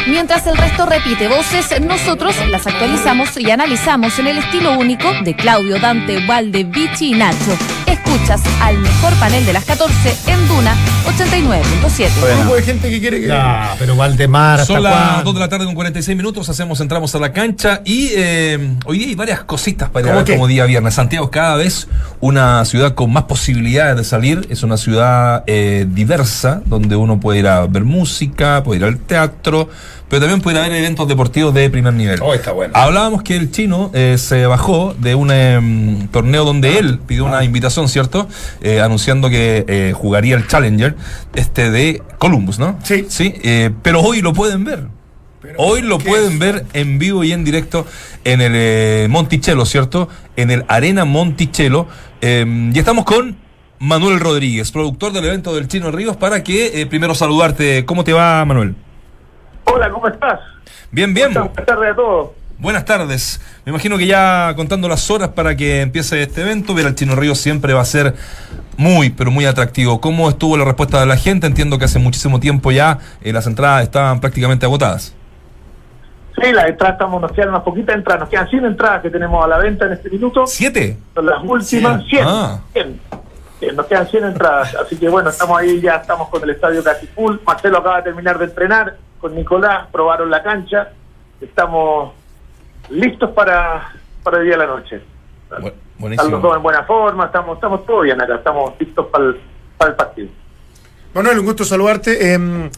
[0.09, 5.37] Mientras el resto repite voces, nosotros las actualizamos y analizamos en el estilo único de
[5.37, 7.57] Claudio, Dante, Valde, Vichy y Nacho.
[8.13, 9.95] Escuchas al mejor panel de las 14
[10.27, 12.11] en Duna 89.7.
[12.35, 13.27] Un grupo de gente que quiere que.
[13.27, 15.25] Ya, pero Valdemar, ¿hasta Son las cuándo?
[15.25, 18.99] 2 de la tarde con 46 minutos, hacemos, entramos a la cancha y eh, hoy
[18.99, 20.93] día hay varias cositas para ir a ¿Cómo ver como día viernes.
[20.93, 21.89] Santiago es cada vez
[22.21, 27.39] una ciudad con más posibilidades de salir, es una ciudad eh, diversa, donde uno puede
[27.39, 29.71] ir a ver música, puede ir al teatro,
[30.13, 32.21] pero también puede ver eventos deportivos de primer nivel.
[32.21, 32.75] Oh, está bueno.
[32.77, 37.43] Hablábamos que el chino eh, se bajó de un em, torneo donde él pidió una
[37.45, 38.29] invitación, ¿cierto?
[38.61, 40.97] Eh, anunciando que eh, jugaría el Challenger
[41.35, 42.79] este de Columbus, ¿no?
[42.83, 43.07] Sí.
[43.09, 43.35] Sí,
[43.81, 44.89] pero hoy lo pueden ver.
[45.57, 47.87] Hoy lo pueden ver en vivo y en directo
[48.25, 50.11] en el eh, Monticello, ¿cierto?
[50.37, 51.87] En el Arena Monticello.
[52.21, 53.39] Eh, y estamos con
[53.79, 57.87] Manuel Rodríguez, productor del evento del Chino Ríos, para que eh, primero saludarte.
[57.87, 58.77] ¿Cómo te va, Manuel?
[59.65, 60.41] Hola, ¿cómo estás?
[60.91, 61.33] Bien, bien.
[61.33, 62.31] Buenas tardes a todos.
[62.59, 63.41] Buenas tardes.
[63.65, 67.17] Me imagino que ya contando las horas para que empiece este evento, ver al Chino
[67.17, 68.15] Ríos siempre va a ser
[68.77, 70.01] muy, pero muy atractivo.
[70.01, 71.47] ¿Cómo estuvo la respuesta de la gente?
[71.47, 75.15] Entiendo que hace muchísimo tiempo ya eh, las entradas estaban prácticamente agotadas.
[76.41, 79.45] Sí, las entradas estamos, nos quedan unas poquitas entradas, nos quedan 100 entradas que tenemos
[79.45, 80.47] a la venta en este minuto.
[80.47, 80.97] ¿Siete?
[81.15, 82.25] Son las últimas 100.
[82.27, 82.61] Ah.
[82.73, 83.01] 100.
[83.61, 86.83] Eh, Nos quedan 100 entradas, así que bueno, estamos ahí, ya estamos con el estadio
[86.83, 87.37] casi full.
[87.47, 90.91] Marcelo acaba de terminar de entrenar con Nicolás, probaron la cancha.
[91.41, 92.13] Estamos
[92.91, 93.93] listos para,
[94.23, 95.01] para el día de la noche.
[95.51, 96.31] Bu- Están buenísimo.
[96.31, 99.41] los dos en buena forma, estamos, estamos todos bien acá, estamos listos para el,
[99.79, 100.29] para el partido.
[101.15, 102.35] Manuel, un gusto saludarte.
[102.35, 102.71] Eh,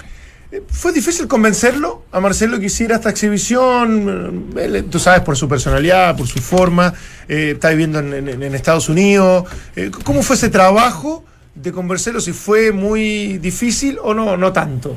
[0.68, 4.53] ¿Fue difícil convencerlo a Marcelo que hiciera esta exhibición?
[4.57, 6.92] Eh, Él, tú sabes, por su personalidad, por su forma,
[7.28, 9.45] eh, está viviendo en, en- en Estados Unidos.
[9.74, 11.24] Eh, ¿Cómo fue ese trabajo
[11.55, 12.20] de convencerlo?
[12.20, 14.95] ¿Si fue muy difícil o no, no tanto?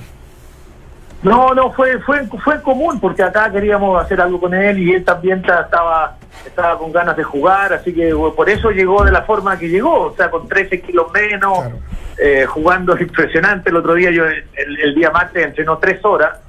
[1.24, 5.04] No, no, fue, fue, fue común porque acá queríamos hacer algo con él y él
[5.04, 6.16] también ta- estaba,
[6.46, 10.04] estaba con ganas de jugar, así que por eso llegó de la forma que llegó,
[10.12, 11.76] o sea, con 13 kilos menos, Claro.
[12.20, 13.70] eh, jugando impresionante.
[13.72, 14.46] El otro día, yo el,
[14.84, 16.40] el día martes entrenó tres horas,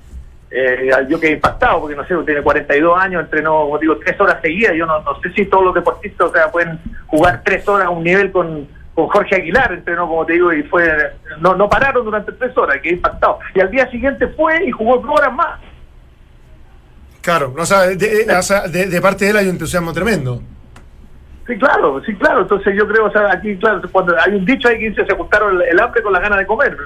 [0.50, 4.36] eh, yo quedé impactado porque no sé, tiene 42 años, entrenó, como digo, tres horas
[4.42, 4.74] seguidas.
[4.74, 7.90] Yo no, no sé si todos los deportistas, o sea, pueden jugar tres horas a
[7.90, 10.84] un nivel con, con Jorge Aguilar, entrenó, como te digo, y fue,
[11.38, 13.38] no, no pararon durante tres horas, quedé impactado.
[13.54, 15.60] Y al día siguiente fue y jugó dos horas más.
[17.20, 20.42] Claro, o sea, de, parte de él hay un entusiasmo tremendo.
[21.46, 22.40] Sí, claro, sí, claro.
[22.40, 25.14] Entonces yo creo, o sea, aquí, claro, cuando hay un dicho ahí que dice, se
[25.14, 26.76] juntaron el, el hambre con las ganas de comer.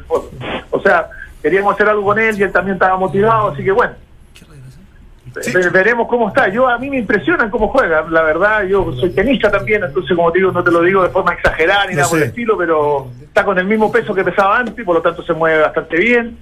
[0.71, 1.09] O sea,
[1.41, 3.95] queríamos hacer algo con él y él también estaba motivado, así que bueno.
[5.35, 6.49] Ve- Veremos cómo está.
[6.49, 8.05] Yo a mí me impresionan cómo juega.
[8.11, 11.11] La verdad, yo soy tenista también, entonces como te digo, no te lo digo de
[11.11, 14.59] forma exagerada ni nada por el estilo, pero está con el mismo peso que pesaba
[14.59, 16.37] antes, por lo tanto se mueve bastante bien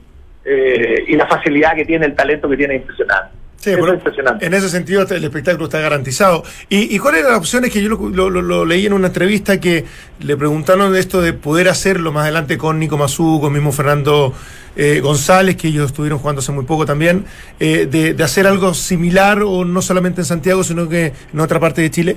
[0.45, 3.35] eh, y la facilidad que tiene, el talento que tiene es impresionante.
[3.63, 4.47] Sí, pero impresionante.
[4.47, 6.43] en ese sentido el espectáculo está garantizado.
[6.71, 9.09] ¿Y, y cuáles eran las opciones que yo lo, lo- lo- lo leí en una
[9.09, 9.85] entrevista que
[10.21, 14.33] le preguntaron de esto de poder hacerlo más adelante con Nico Mazú, con mismo Fernando
[14.77, 17.27] eh, González, que ellos estuvieron jugando hace muy poco también,
[17.59, 21.61] eh, de, de hacer algo similar o no solamente en Santiago, sino que en otra
[21.61, 22.17] parte de Chile?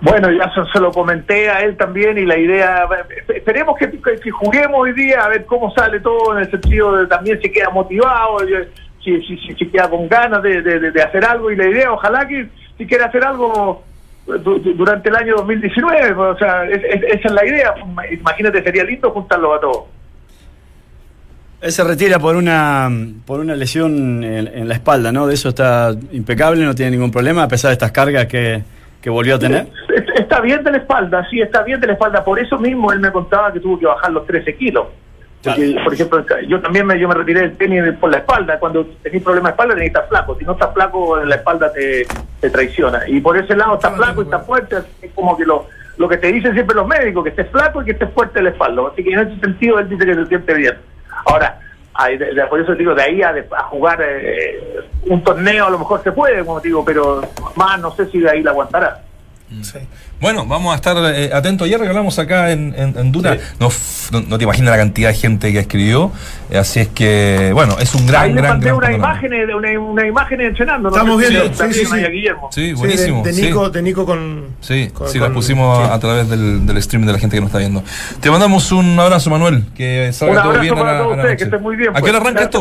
[0.00, 2.88] Bueno, ya se, se lo comenté a él también y la idea,
[3.34, 7.06] esperemos que, que juguemos hoy día a ver cómo sale todo en el sentido de
[7.08, 8.38] también si queda motivado,
[9.16, 12.26] si, si, si, si queda con ganas de, de- hacer algo y la idea, ojalá
[12.26, 13.82] que si quiere hacer algo
[14.26, 17.74] du- du- durante el año 2019, pues, o sea, es- es- esa es la idea,
[18.10, 19.84] imagínate, sería lindo juntarlos a todos.
[21.60, 22.88] Él se retira por una
[23.26, 25.26] por una lesión en, en la espalda, ¿no?
[25.26, 28.62] De eso está impecable, no tiene ningún problema, a pesar de estas cargas que,
[29.02, 29.66] que volvió a tener.
[29.94, 32.22] Es- Está bien de la espalda, sí, está bien de la espalda.
[32.24, 34.86] Por eso mismo él me contaba que tuvo que bajar los 13 kilos.
[35.44, 38.58] Porque, por ejemplo, yo también me, yo me retiré del tenis por la espalda.
[38.58, 40.36] Cuando tenés problemas de espalda tenés que estar flaco.
[40.38, 42.06] Si no estás flaco, la espalda te,
[42.40, 43.02] te traiciona.
[43.08, 44.76] Y por ese lado está flaco y está fuerte.
[45.02, 45.66] Es como que lo,
[45.96, 48.50] lo que te dicen siempre los médicos, que estés flaco y que estés fuerte la
[48.50, 48.82] espalda.
[48.92, 50.74] Así que en ese sentido él dice que se siente bien.
[51.26, 51.60] Ahora,
[52.08, 55.70] de- de- por eso digo, de ahí a, de- a jugar eh, un torneo a
[55.70, 57.20] lo mejor se puede, como digo, pero
[57.56, 59.02] más no sé si de ahí la aguantará.
[60.20, 61.66] Bueno, vamos a estar eh, atentos.
[61.66, 63.38] Ayer regalamos acá en, en, en Duna.
[63.58, 63.68] No,
[64.12, 66.12] no, no te imaginas la cantidad de gente que escribió.
[66.50, 69.54] Eh, así es que, bueno, es un gran, ahí le gran, gran una imagen, de-
[69.54, 70.90] una, una imagen entrenando.
[70.90, 70.96] ¿no?
[70.96, 71.86] Estamos viendo, sí, sí, sí.
[71.86, 73.22] Sí, Sí, de- buenísimo.
[73.22, 73.42] de, sí.
[73.42, 74.46] Nico, de Nico con...
[74.60, 75.92] Sí, con- sí, la con- pusimos sí.
[75.94, 77.82] a través del, del stream de la gente que nos está viendo.
[78.20, 79.64] Te mandamos un abrazo, Manuel.
[79.74, 81.36] Que salga Un todo abrazo bien a para la, todos a la ustedes, noche.
[81.38, 82.12] que estén muy bien, ¿A qué pues.
[82.12, 82.60] hora arranca esto?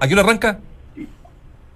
[0.00, 0.58] ¿A qué hora arranca?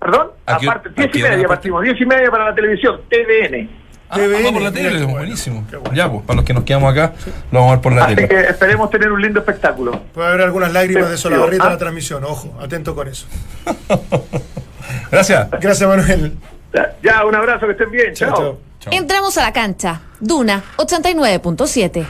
[0.01, 0.27] ¿Perdón?
[0.47, 1.83] ¿A qué- Aparte, a 10 qué y media partimos?
[1.83, 3.69] 10 y media para la televisión, TVN.
[4.11, 5.65] Ah, TVN, vamos por la tele, buenísimo.
[5.71, 5.93] bueno.
[5.95, 7.13] Ya, pues, para los que nos quedamos acá,
[7.53, 8.29] lo vamos a ver por la Así tele.
[8.29, 10.01] que esperemos tener un lindo espectáculo.
[10.15, 11.73] Puede haber algunas lágrimas de Solabarrieta en Ah.
[11.75, 13.27] la transmisión, ojo, atento con eso.
[15.11, 15.49] Gracias.
[15.61, 16.33] Gracias, Manuel.
[16.75, 18.15] Ya, Ya, un abrazo, que estén bien.
[18.15, 18.59] Chao, Chao.
[18.81, 18.93] chao.
[18.93, 20.01] Entramos a la cancha.
[20.21, 22.07] Duna 89.7.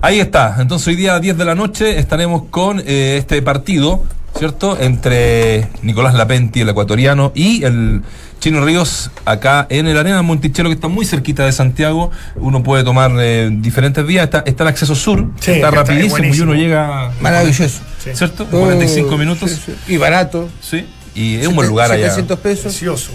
[0.00, 0.56] Ahí está.
[0.58, 4.02] Entonces hoy día a 10 de la noche estaremos con eh, este partido,
[4.38, 4.78] ¿cierto?
[4.80, 8.02] Entre Nicolás Lapenti, el ecuatoriano, y el
[8.40, 12.10] Chino Ríos acá en el Arena Monticello, que está muy cerquita de Santiago.
[12.36, 14.24] Uno puede tomar eh, diferentes vías.
[14.24, 17.12] Está, está el acceso sur, Sí, está está rapidísimo y uno llega...
[17.20, 17.80] Maravilloso.
[18.12, 18.46] ¿Cierto?
[18.46, 19.50] 45 Oh, minutos.
[19.50, 19.94] sí, sí.
[19.94, 20.48] Y barato.
[20.60, 20.84] Sí.
[21.14, 22.06] Y es un buen lugar allá.
[22.08, 22.62] 700 pesos.
[22.64, 23.12] Precioso.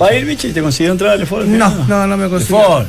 [0.00, 0.52] ¿Va a ir, Michi?
[0.52, 1.46] ¿Te consiguió entrar al Ford?
[1.46, 2.60] No, no, no me ¿De consigo.
[2.62, 2.86] Ford?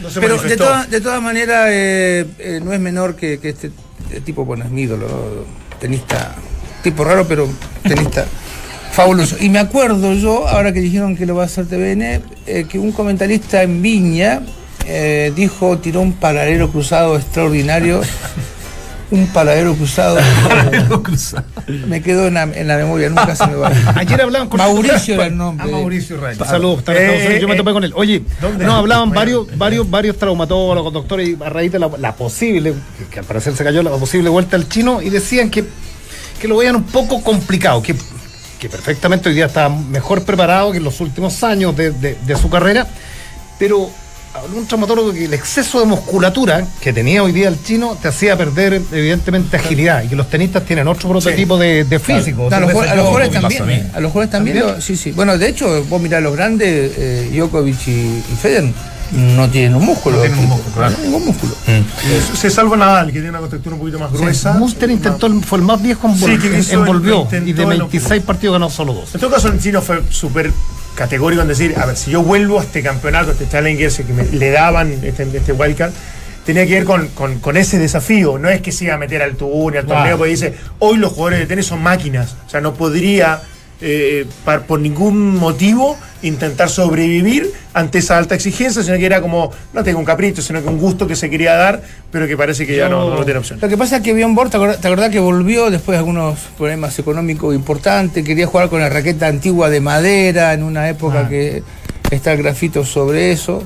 [0.00, 3.50] No se Pero de, todas- de todas maneras, eh, eh, no es menor que, que
[3.50, 3.70] este,
[4.06, 5.78] este tipo, bueno, es mi ídolo, ¿no?
[5.78, 6.34] tenista,
[6.82, 7.48] tipo raro, pero
[7.82, 8.26] tenista
[8.92, 9.36] Fabuloso.
[9.40, 12.78] Y me acuerdo yo, ahora que dijeron que lo va a hacer TVN, eh, que
[12.78, 14.42] un comentarista en Viña
[14.86, 18.02] eh, dijo, tiró un paralelo cruzado extraordinario.
[19.10, 20.18] Un paradero cruzado.
[21.86, 23.70] Me quedó en la, en la memoria, nunca se me va.
[23.94, 25.66] Ayer hablaban con Mauricio era el nombre.
[25.66, 26.38] Ah, Mauricio Reyes.
[26.38, 27.92] Saludos, Unidos, yo me topé con él.
[27.94, 28.22] Oye,
[28.58, 32.72] no, hablaban varios, varios, varios traumatólogos, doctores, y a raíz de la, la posible,
[33.10, 35.64] que al parecer se cayó la posible vuelta al chino, y decían que,
[36.42, 37.94] que lo veían un poco complicado, que,
[38.58, 42.36] que perfectamente hoy día está mejor preparado que en los últimos años de, de- de
[42.36, 42.84] su carrera,
[43.60, 43.88] pero
[44.56, 48.36] un traumatólogo que el exceso de musculatura que tenía hoy día el chino te hacía
[48.36, 52.48] perder evidentemente agilidad y que los tenistas tienen otro prototipo de, de físico.
[52.50, 53.90] No, a los, a los jugadores también.
[53.94, 54.56] a los jugadores también.
[54.58, 54.76] ¿También?
[54.76, 55.12] lo- sí, sí.
[55.12, 58.72] Bueno, de hecho, vos mirás los grandes, eh, Djokovic y, y Federer,
[59.12, 60.16] no tienen un músculo.
[60.16, 60.94] No tienen un músculo, claro.
[60.98, 61.54] No, ningún músculo.
[61.66, 64.54] Se- Se salva Nadal, que tiene una contextura un poquito más gruesa.
[64.54, 67.68] Munster intentó, el- fue el más viejo en Sí, que el- envolvió y de el-
[67.68, 69.14] 26 partidos ganó solo dos.
[69.14, 70.50] En todo caso, el chino fue súper
[70.94, 74.04] categórico en decir, a ver, si yo vuelvo a este campeonato, a este Challenger, ese
[74.04, 75.92] que me, le daban este, este wildcard,
[76.44, 78.38] tenía que ver con, con- con ese desafío.
[78.38, 80.00] No es que se iba a meter al tour, al Claro.
[80.00, 82.34] torneo, porque dice, hoy los jugadores de tenis son máquinas.
[82.46, 83.40] O sea, no podría,
[83.82, 84.26] eh,
[84.66, 89.98] por ningún motivo, intentar sobrevivir ante esa alta exigencia, sino que era como, no tengo
[89.98, 92.88] un capricho, sino que un gusto que se quería dar, pero que parece que ya
[92.88, 93.58] no, no tiene opción.
[93.60, 95.98] Lo que pasa es que Bjorn Borg, ¿te acordás, te acordás que volvió después de
[95.98, 98.24] algunos problemas económicos importantes?
[98.24, 101.28] Quería jugar con la raqueta antigua de madera en una época Ah.
[101.28, 101.62] que
[102.10, 103.64] está el grafito sobre eso.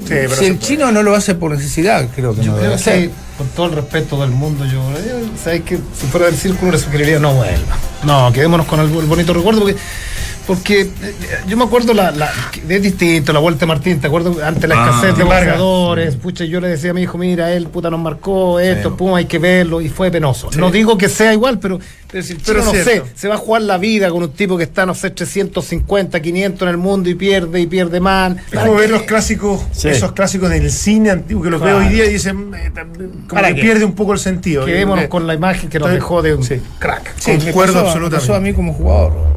[0.00, 0.66] Sí, pero si el puede.
[0.68, 3.10] chino no lo hace por necesidad, creo que Yo no creo debe hacer.
[3.38, 6.78] con todo el respeto del mundo, yo, yo sabes que si fuera del círculo le
[6.78, 7.76] sugeriría no vuelva.
[8.04, 9.76] No, quedémonos con el, el bonito recuerdo porque
[10.46, 10.88] porque eh,
[11.48, 12.30] yo me acuerdo la, la
[12.68, 14.36] es distinto la vuelta de Martín, ¿te acuerdas?
[14.42, 15.56] Ante la Ah, escasez de Vargas.
[15.56, 18.94] jugadores, pucha, yo le decía a mi hijo, mira, él puta nos marcó esto, Sí.
[18.98, 20.50] pum, hay que verlo y fue penoso.
[20.52, 20.58] Sí.
[20.58, 21.78] No digo que sea igual, pero,
[22.10, 24.30] pero si el Pero chino, no sé, se va a jugar la vida con un
[24.32, 28.38] tipo que está, no sé, 350, 500 en el mundo y pierde y pierde man.
[28.52, 29.88] Es como ver los clásicos, Sí.
[29.88, 31.78] esos clásicos del cine antiguo que los Claro.
[31.78, 33.60] veo hoy día y dicen, eh, como ¿Para que qué?
[33.62, 34.64] pierde un poco el sentido.
[34.66, 36.60] Quedémonos Eh, con la imagen que nos dejó de un sí.
[36.78, 37.14] crack.
[37.18, 38.16] Sí, me Concuerdo pasó- absolutamente.
[38.16, 39.34] Me pasó a mí como jugador.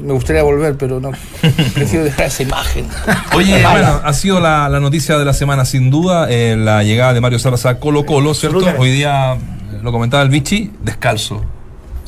[0.00, 1.12] Me gustaría volver, pero no.
[1.74, 2.86] Prefiero dejar esa imagen.
[3.34, 7.14] Oye, bueno, ha sido la, la noticia de la semana sin duda, eh, la llegada
[7.14, 8.64] de Mario Salas a Colo Colo, ¿cierto?
[8.78, 9.36] Hoy día,
[9.82, 11.44] lo comentaba el Vichy, descalzo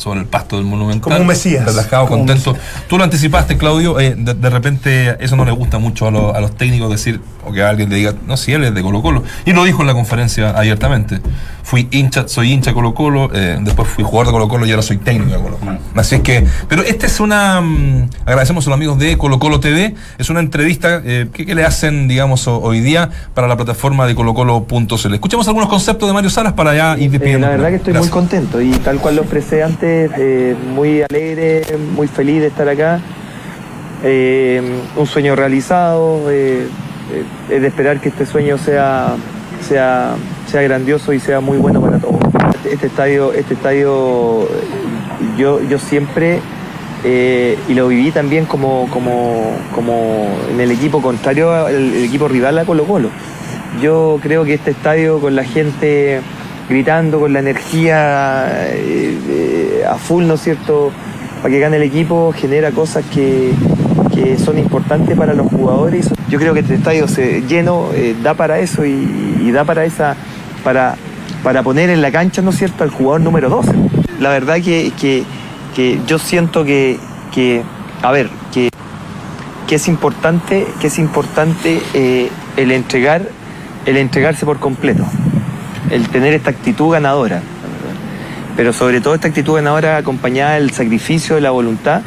[0.05, 1.01] sobre el pasto del Monumental.
[1.03, 1.65] Como un Mesías.
[1.65, 2.55] Relajado, Como contento.
[2.89, 6.35] Tú lo anticipaste, Claudio, eh, de, de repente eso no le gusta mucho a, los-
[6.37, 9.01] a los técnicos decir, o que alguien le diga, no, si él es de Colo
[9.03, 9.23] Colo.
[9.47, 11.21] Y lo dijo en la conferencia abiertamente.
[11.63, 14.71] Fui hincha, soy hincha de Colo Colo, eh, después fui jugador de Colo Colo y
[14.71, 15.79] ahora soy técnico de Colo Colo.
[15.95, 19.61] Así es que, pero esta es una, mm, agradecemos a los amigos de Colo Colo
[19.61, 23.57] TV, es una entrevista eh, que, que le hacen, digamos, ho- hoy día para la
[23.57, 25.15] plataforma de colocolo.cl.
[25.15, 27.47] Escuchemos algunos conceptos de Mario Salas para ya ir Eh, despidiendo.
[27.47, 29.85] la verdad que estoy muy contento y tal cual lo expresé antes,
[30.17, 31.63] eh, muy alegre,
[31.95, 33.01] muy feliz de estar acá.
[34.03, 34.61] Eh,
[34.97, 36.67] un sueño realizado, eh,
[37.51, 39.15] es de esperar que este sueño sea,
[39.67, 40.17] sea,
[40.47, 42.21] sea grandioso y sea muy bueno para todos.
[42.71, 44.49] Este estadio, este estadio
[45.39, 46.41] yo, yo siempre,
[47.05, 52.65] y lo viví también como, como, como en el equipo contrario, el equipo rival a
[52.65, 53.11] Colo Colo.
[53.81, 56.21] Yo creo que este estadio con la gente
[56.69, 60.93] gritando, con la energía eh, eh, a full, ¿no es cierto?
[61.43, 63.53] Para que gane el equipo, genera cosas que,
[64.15, 66.09] que son importantes para los jugadores.
[66.29, 70.17] Yo creo que este estadio se, lleno eh, da para eso y, da para esa,
[70.63, 70.97] para,
[71.43, 73.73] para poner en la cancha, ¿no es cierto?, al jugador número 12.
[74.21, 75.25] La verdad que, que,
[75.75, 76.99] que yo siento que,
[77.33, 77.63] que,
[78.03, 78.71] a ver, que,
[79.69, 81.81] que es importante, que es importante
[82.57, 83.29] el entregar,
[83.85, 85.05] el entregarse por completo,
[85.91, 87.43] el tener esta actitud ganadora,
[88.57, 92.03] pero sobre todo esta actitud ganadora acompañada del sacrificio, de la voluntad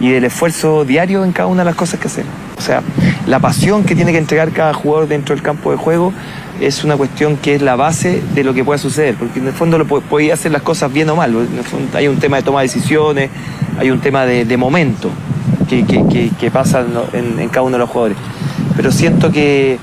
[0.00, 2.30] y del esfuerzo diario en cada una de las cosas que hacemos.
[2.56, 2.82] O sea,
[3.26, 6.12] la pasión que tiene que entregar cada jugador dentro del campo de juego
[6.60, 9.52] es una cuestión que es la base de lo que pueda suceder, porque en el
[9.52, 11.34] fondo lo po- podía hacer las cosas bien o mal,
[11.94, 13.30] hay un tema de toma de decisiones,
[13.78, 15.10] hay un tema de, momento
[15.68, 18.16] que pasa en, en cada uno de los jugadores.
[18.76, 19.78] Pero siento que,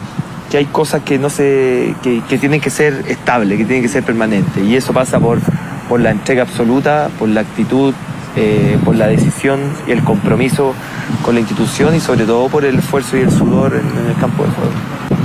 [0.56, 3.90] que hay cosas que no se, que, que tienen que ser estables, que tienen que
[3.90, 5.40] ser permanentes, y eso pasa por,
[5.90, 7.94] por la entrega absoluta, por la actitud,
[8.38, 10.74] eh, por la decisión y el compromiso
[11.24, 14.16] con la institución y sobre todo por el esfuerzo y el sudor en, en el
[14.18, 14.72] campo de juego.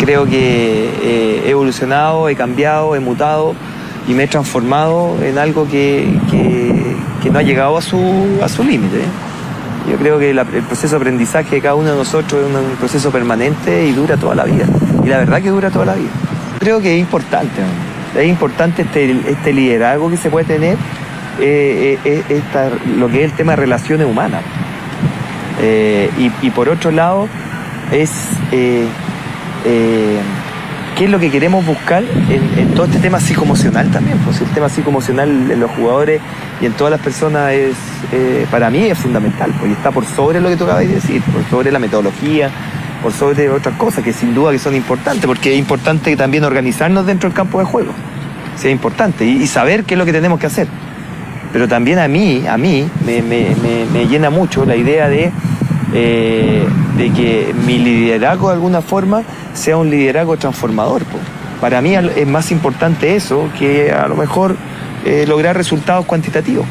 [0.00, 3.54] Creo que eh, he evolucionado, he cambiado, he mutado
[4.08, 8.00] y me he transformado en algo que, que- no ha llegado a su,
[8.42, 9.02] a su límite.
[9.88, 13.10] Yo creo que el proceso de aprendizaje de cada uno de nosotros es un proceso
[13.12, 14.66] permanente y dura toda la vida.
[15.04, 16.10] Y la verdad que dura toda la vida.
[16.58, 17.62] Creo que es importante,
[18.16, 20.76] es importante este, este liderazgo que se puede tener
[21.40, 22.42] eh, eh, eh,
[22.98, 24.42] lo que es el tema de relaciones humanas.
[26.42, 27.28] Y, por otro lado,
[27.92, 28.10] es
[30.96, 34.18] qué es lo que queremos buscar en, todo este tema psicoemocional también.
[34.18, 36.20] Pues el tema psicoemocional en los jugadores
[36.62, 37.76] y en todas las personas es,
[38.50, 41.44] para mí es fundamental, pues, está por sobre lo que tú acabas de decir, por
[41.50, 42.50] sobre la metodología,
[43.02, 47.06] por sobre otras cosas que sin duda que son importantes, porque es importante también organizarnos
[47.06, 47.92] dentro del campo de juego.
[48.56, 50.68] Sí, es importante, y, saber qué es lo que tenemos que hacer.
[51.52, 53.54] Pero también a mí, a mí, me, me-
[53.92, 55.32] me- llena mucho la idea de,
[55.94, 56.64] eh,
[56.96, 59.22] de que mi liderazgo de alguna forma
[59.54, 61.02] sea un liderazgo transformador.
[61.60, 64.56] Para mí es más importante eso que a lo mejor
[65.04, 66.66] eh, lograr resultados cuantitativos.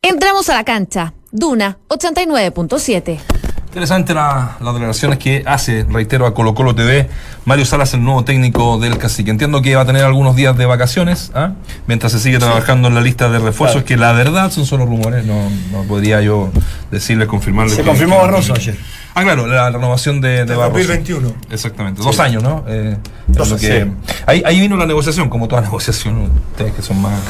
[0.00, 1.12] Entramos a la cancha.
[1.30, 3.41] Duna 89.7.
[3.72, 7.08] Interesante la- las declaraciones que hace, reitero, a Colo Colo TV,
[7.46, 9.30] Mario Salas, el nuevo técnico del Cacique.
[9.30, 11.52] Entiendo que va a tener algunos días de vacaciones, ¿ah?
[11.86, 13.86] mientras se sigue trabajando en la lista de refuerzos, Claro.
[13.86, 16.50] que la verdad son solo rumores, no, no podría yo
[16.90, 17.70] decirle, confirmarle.
[17.74, 18.76] Se que- confirmó Barroso ayer.
[19.14, 20.78] Ah, claro, la renovación de, de Barroso.
[20.78, 21.34] 2021.
[21.50, 22.06] Exactamente, Sí.
[22.06, 22.64] dos años, ¿no?
[22.66, 22.96] Eh,
[23.28, 23.90] Dos años, que- sí.
[24.26, 27.20] ahí, ahí vino la negociación, como toda negociación, ustedes que son más...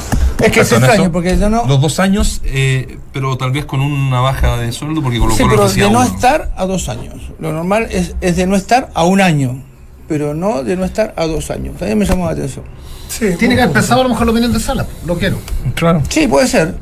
[0.41, 1.13] Es que es extraño, eso.
[1.13, 1.65] porque yo no.
[1.67, 5.43] Los dos años, eh, pero tal vez con una baja de sueldo, porque Colo Sí,
[5.49, 6.03] pero de no uno.
[6.05, 7.15] estar a dos años.
[7.41, 9.63] Lo normal es, es de no estar a un año,
[10.09, 11.77] pero no de no estar a dos años.
[11.79, 12.65] También me llamó la atención.
[13.09, 14.87] Sí, Tiene que haber pensado a lo mejor la opinión de Sala.
[15.07, 15.37] Lo quiero.
[15.75, 16.03] Claro.
[16.09, 16.75] Sí, puede ser.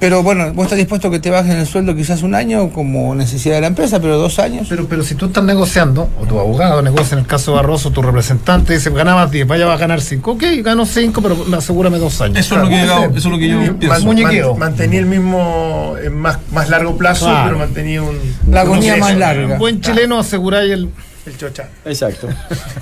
[0.00, 3.14] Pero bueno, vos estás dispuesto a que te bajen el sueldo quizás un año como
[3.14, 4.66] necesidad de la empresa, pero dos años.
[4.70, 7.90] Pero, pero si tú estás negociando, o tu abogado negocia en el caso de Barroso,
[7.90, 10.30] tu representante dice, ganabas 10, vaya a ganar 5.
[10.32, 12.38] Ok, gano 5, pero asegúrame dos años.
[12.38, 14.04] Eso es lo que yo, eso es lo que yo pienso.
[14.06, 14.50] muñequeo.
[14.56, 17.44] man- mantenía el mismo en más, más largo plazo, Claro.
[17.48, 18.16] pero mantenía un.
[18.48, 19.58] La un agonía más larga.
[19.58, 20.88] Buen chileno aseguráis el...
[21.26, 21.68] El chocha.
[21.84, 22.28] Exacto.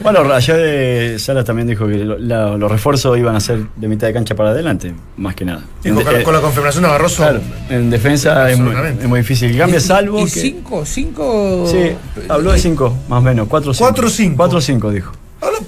[0.03, 3.89] Bueno, ayer eh, Salas también dijo que lo- la- los refuerzos iban a ser de
[3.89, 5.62] mitad de cancha para adelante, más que nada.
[5.84, 7.16] Y con, En- con la confirmación de Barroso.
[7.22, 10.41] claro, en defensa es muy, es muy difícil que cambie, salvo ¿Y que...
[10.41, 10.86] cinco?
[10.86, 11.66] ¿Cinco?
[11.68, 11.91] Sí,
[12.28, 13.84] habló de cinco, más o menos, cuatro o cinco.
[13.89, 14.36] Cuatro o cinco.
[14.36, 15.12] Cuatro o cinco, dijo.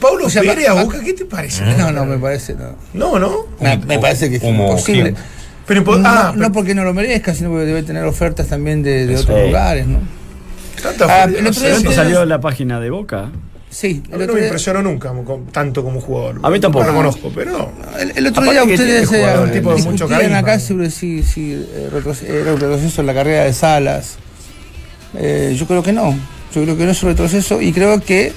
[0.00, 1.64] Pablo O sea, Pérez a Boca, ¿qué te parece?
[1.76, 2.74] No, no, me parece, no.
[2.94, 3.46] No, ¿no?
[3.60, 5.12] Me, me parece que es como imposible.
[5.12, 5.16] quién.
[5.66, 9.14] Pero, No, ah, no porque no lo merezca, sino porque debe tener ofertas también de,
[9.16, 9.98] otros lugares, ¿no?
[11.08, 13.30] Ah, el no otro día ustedes- salió en la página de Boca.
[13.68, 15.12] Sí, a mí no me día, impresionó nunca
[15.52, 16.40] tanto como jugador.
[16.42, 16.84] A mí tampoco.
[16.86, 17.70] Lo reconozco, pero.
[18.00, 20.38] el, el otro día ustedes eh, jugador, un tipo de mucho discutían carisma.
[20.38, 24.16] acá sobre si, si eh, retroce- era un retroceso en la carrera de Salas.
[25.16, 26.16] Eh, yo creo que no.
[26.54, 28.32] Yo creo que no es un retroceso y creo que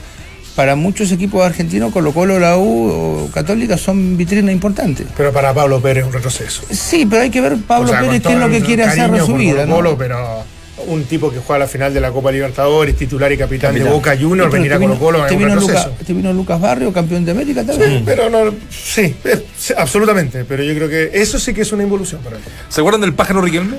[0.56, 5.08] para muchos equipos argentinos, Colo Colo, la U o Católica son vitrinas importantes.
[5.18, 6.62] Pero para Pablo Pérez es un retroceso.
[6.70, 9.10] Sí, pero hay que ver Pablo O sea, Pérez qué es lo que quiere hacer
[9.10, 9.66] de su vida.
[9.66, 9.78] ¿no?
[9.78, 10.44] Colo-Colo, pero
[10.88, 13.98] un tipo que juega la final de la Copa Libertadores, titular y capitán, de Capitán.
[13.98, 15.56] Boca Juniors, venir a Colo Colo te vino.
[15.56, 17.90] Lucas, te vino Lucas Barrio, campeón de América también.
[18.00, 20.46] Sí, pero no, sí, eh, sí, absolutamente.
[20.46, 22.44] Pero yo creo que eso sí que es una involución para mí.
[22.70, 23.78] ¿Se acuerdan del pájaro Riquelme?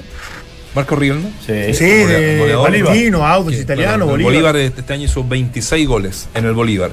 [0.74, 1.30] Marco Riquelme.
[1.46, 1.72] Sí.
[1.74, 2.70] Sí, de goleador.
[2.70, 4.52] Valentino, Autos, italiano, Bueno, el Bolívar.
[4.55, 6.90] Bolívar este año hizo 26 goles en el Bolívar.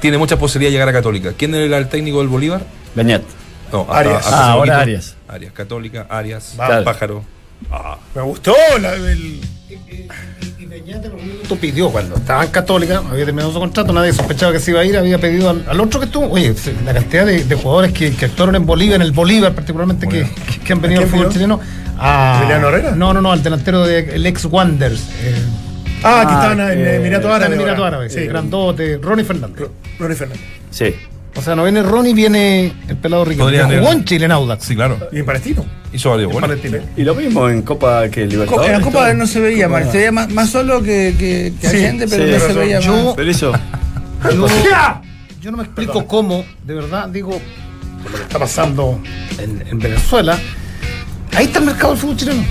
[0.00, 1.32] Tiene muchas posibilidades de llegar a Católica.
[1.36, 2.62] ¿Quién era el técnico del Bolívar?
[2.94, 3.22] Beñat.
[3.72, 4.26] No, Arias.
[4.26, 4.80] hace Ah, ahora.
[4.80, 5.16] Arias.
[5.28, 6.84] Arias, Católica, Arias, Claro.
[6.84, 7.24] Pájaro.
[8.14, 9.40] Me gustó la, el,
[10.58, 14.12] Y Beñat en algún minuto pidió cuando estaba en Católica, había terminado su contrato, nadie
[14.12, 16.54] sospechaba que se iba a ir, había pedido al, al otro que estuvo, oye,
[16.84, 20.22] la cantidad de, de jugadores que, que actuaron en Bolivia, en el Bolívar particularmente, que,
[20.24, 21.32] que- que han venido ¿A al fútbol pidió?
[21.34, 21.60] chileno.
[21.98, 22.90] A, ¿Emiliano Herrera?
[22.92, 25.02] No, no, no, al delantero del ex Wanderers.
[25.22, 25.34] eh,
[26.04, 26.88] Ah, que Ah, estaban en eh, Árabes.
[26.88, 27.86] en Emiratos ahora.
[27.86, 29.68] Árabes, Sí, grandote, Ronnie Fernández.
[29.98, 30.42] Ronnie Fernández.
[30.70, 30.94] Sí.
[31.34, 33.44] O sea, no viene Ronnie, viene el pelado Riquelme.
[33.44, 34.64] Podrían que Jugó en Chile en Audax.
[34.64, 34.98] Sí, claro.
[35.12, 35.64] Y en Palestino.
[35.92, 36.58] Hizo varios goles.
[36.96, 38.70] Y lo mismo en Copa que Co- Libertadores.
[38.70, 41.52] En la Copa no se veía, Copa- más, se veía más, más solo que, que,
[41.60, 42.58] que Sí, Allende, pero sí, no se razón.
[42.60, 43.14] veía Yo- más.
[43.16, 43.52] Pero eso.
[44.34, 44.46] Yo,
[45.40, 47.30] yo no me explico cómo, de verdad, digo,
[48.02, 49.00] por lo que está pasando
[49.38, 50.38] en, en Venezuela,
[51.34, 52.44] ahí está el mercado del fútbol chileno.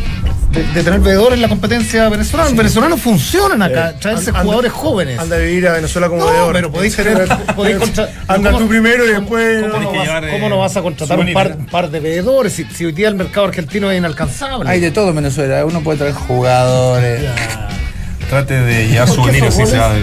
[0.51, 2.49] De, de tener veedores en la competencia venezolana.
[2.49, 5.17] Los venezolanos funcionan acá, traerse Anda- jugadores jóvenes.
[5.17, 6.53] Anda a vivir a Venezuela como No, veedor.
[6.53, 7.25] pero podéis tener.
[7.55, 7.77] podéis
[8.27, 9.61] Anda ¿cómo- tú primero y después.
[9.63, 11.89] ¿Cómo, no que vas, llevar, cómo eh, no vas a contratar un par, un par
[11.89, 14.69] de veedores si, si hoy día el mercado argentino es inalcanzable?
[14.69, 15.63] Hay de todo en Venezuela.
[15.65, 17.21] Uno puede traer jugadores.
[18.29, 20.01] Trate de llevar ¿Por qué souvenirs si sea de.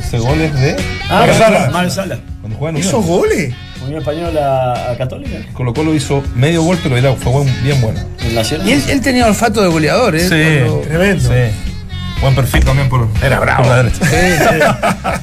[0.00, 0.76] Ese goles de.
[1.08, 1.58] Ah, Mario Sala.
[1.60, 1.70] Sala.
[1.72, 2.18] Mario Sala.
[2.40, 3.54] Cuando juegan ¿Esos goles?
[3.84, 5.38] Unión Española a Católica.
[5.54, 8.00] Colo Colo hizo medio gol, pero era, fue buen- bien bueno.
[8.64, 10.26] Y él, él tenía olfato de goleador, ¿eh?
[10.66, 11.28] Cuando- Tremendo.
[11.28, 11.54] Sí.
[12.20, 13.62] Buen perfil también por, Era bravo.
[13.64, 15.22] por la derecha.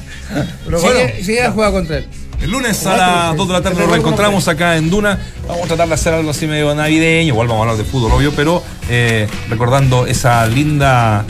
[0.64, 2.06] Pero bueno, Llegué, llegué a jugar contra él.
[2.40, 5.18] El lunes a las 2 de la tarde nos reencontramos acá en Duna.
[5.48, 7.28] Vamos a tratar de hacer algo así medio navideño.
[7.28, 11.24] Igual vamos a hablar de fútbol, obvio, pero eh, recordando esa linda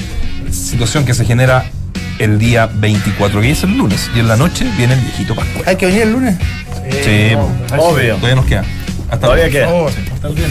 [0.53, 1.65] situación que se genera
[2.19, 4.11] el día 24, que es el lunes.
[4.15, 5.65] Y en la noche viene el viejito Pascual.
[5.67, 6.37] Hay que venir el lunes.
[6.91, 7.35] Sí,
[7.79, 8.17] Obvio.
[8.17, 8.65] todavía nos queda.
[9.11, 9.67] Hasta Todavía queda.
[9.69, 9.93] por favor.
[10.15, 10.51] Está bien.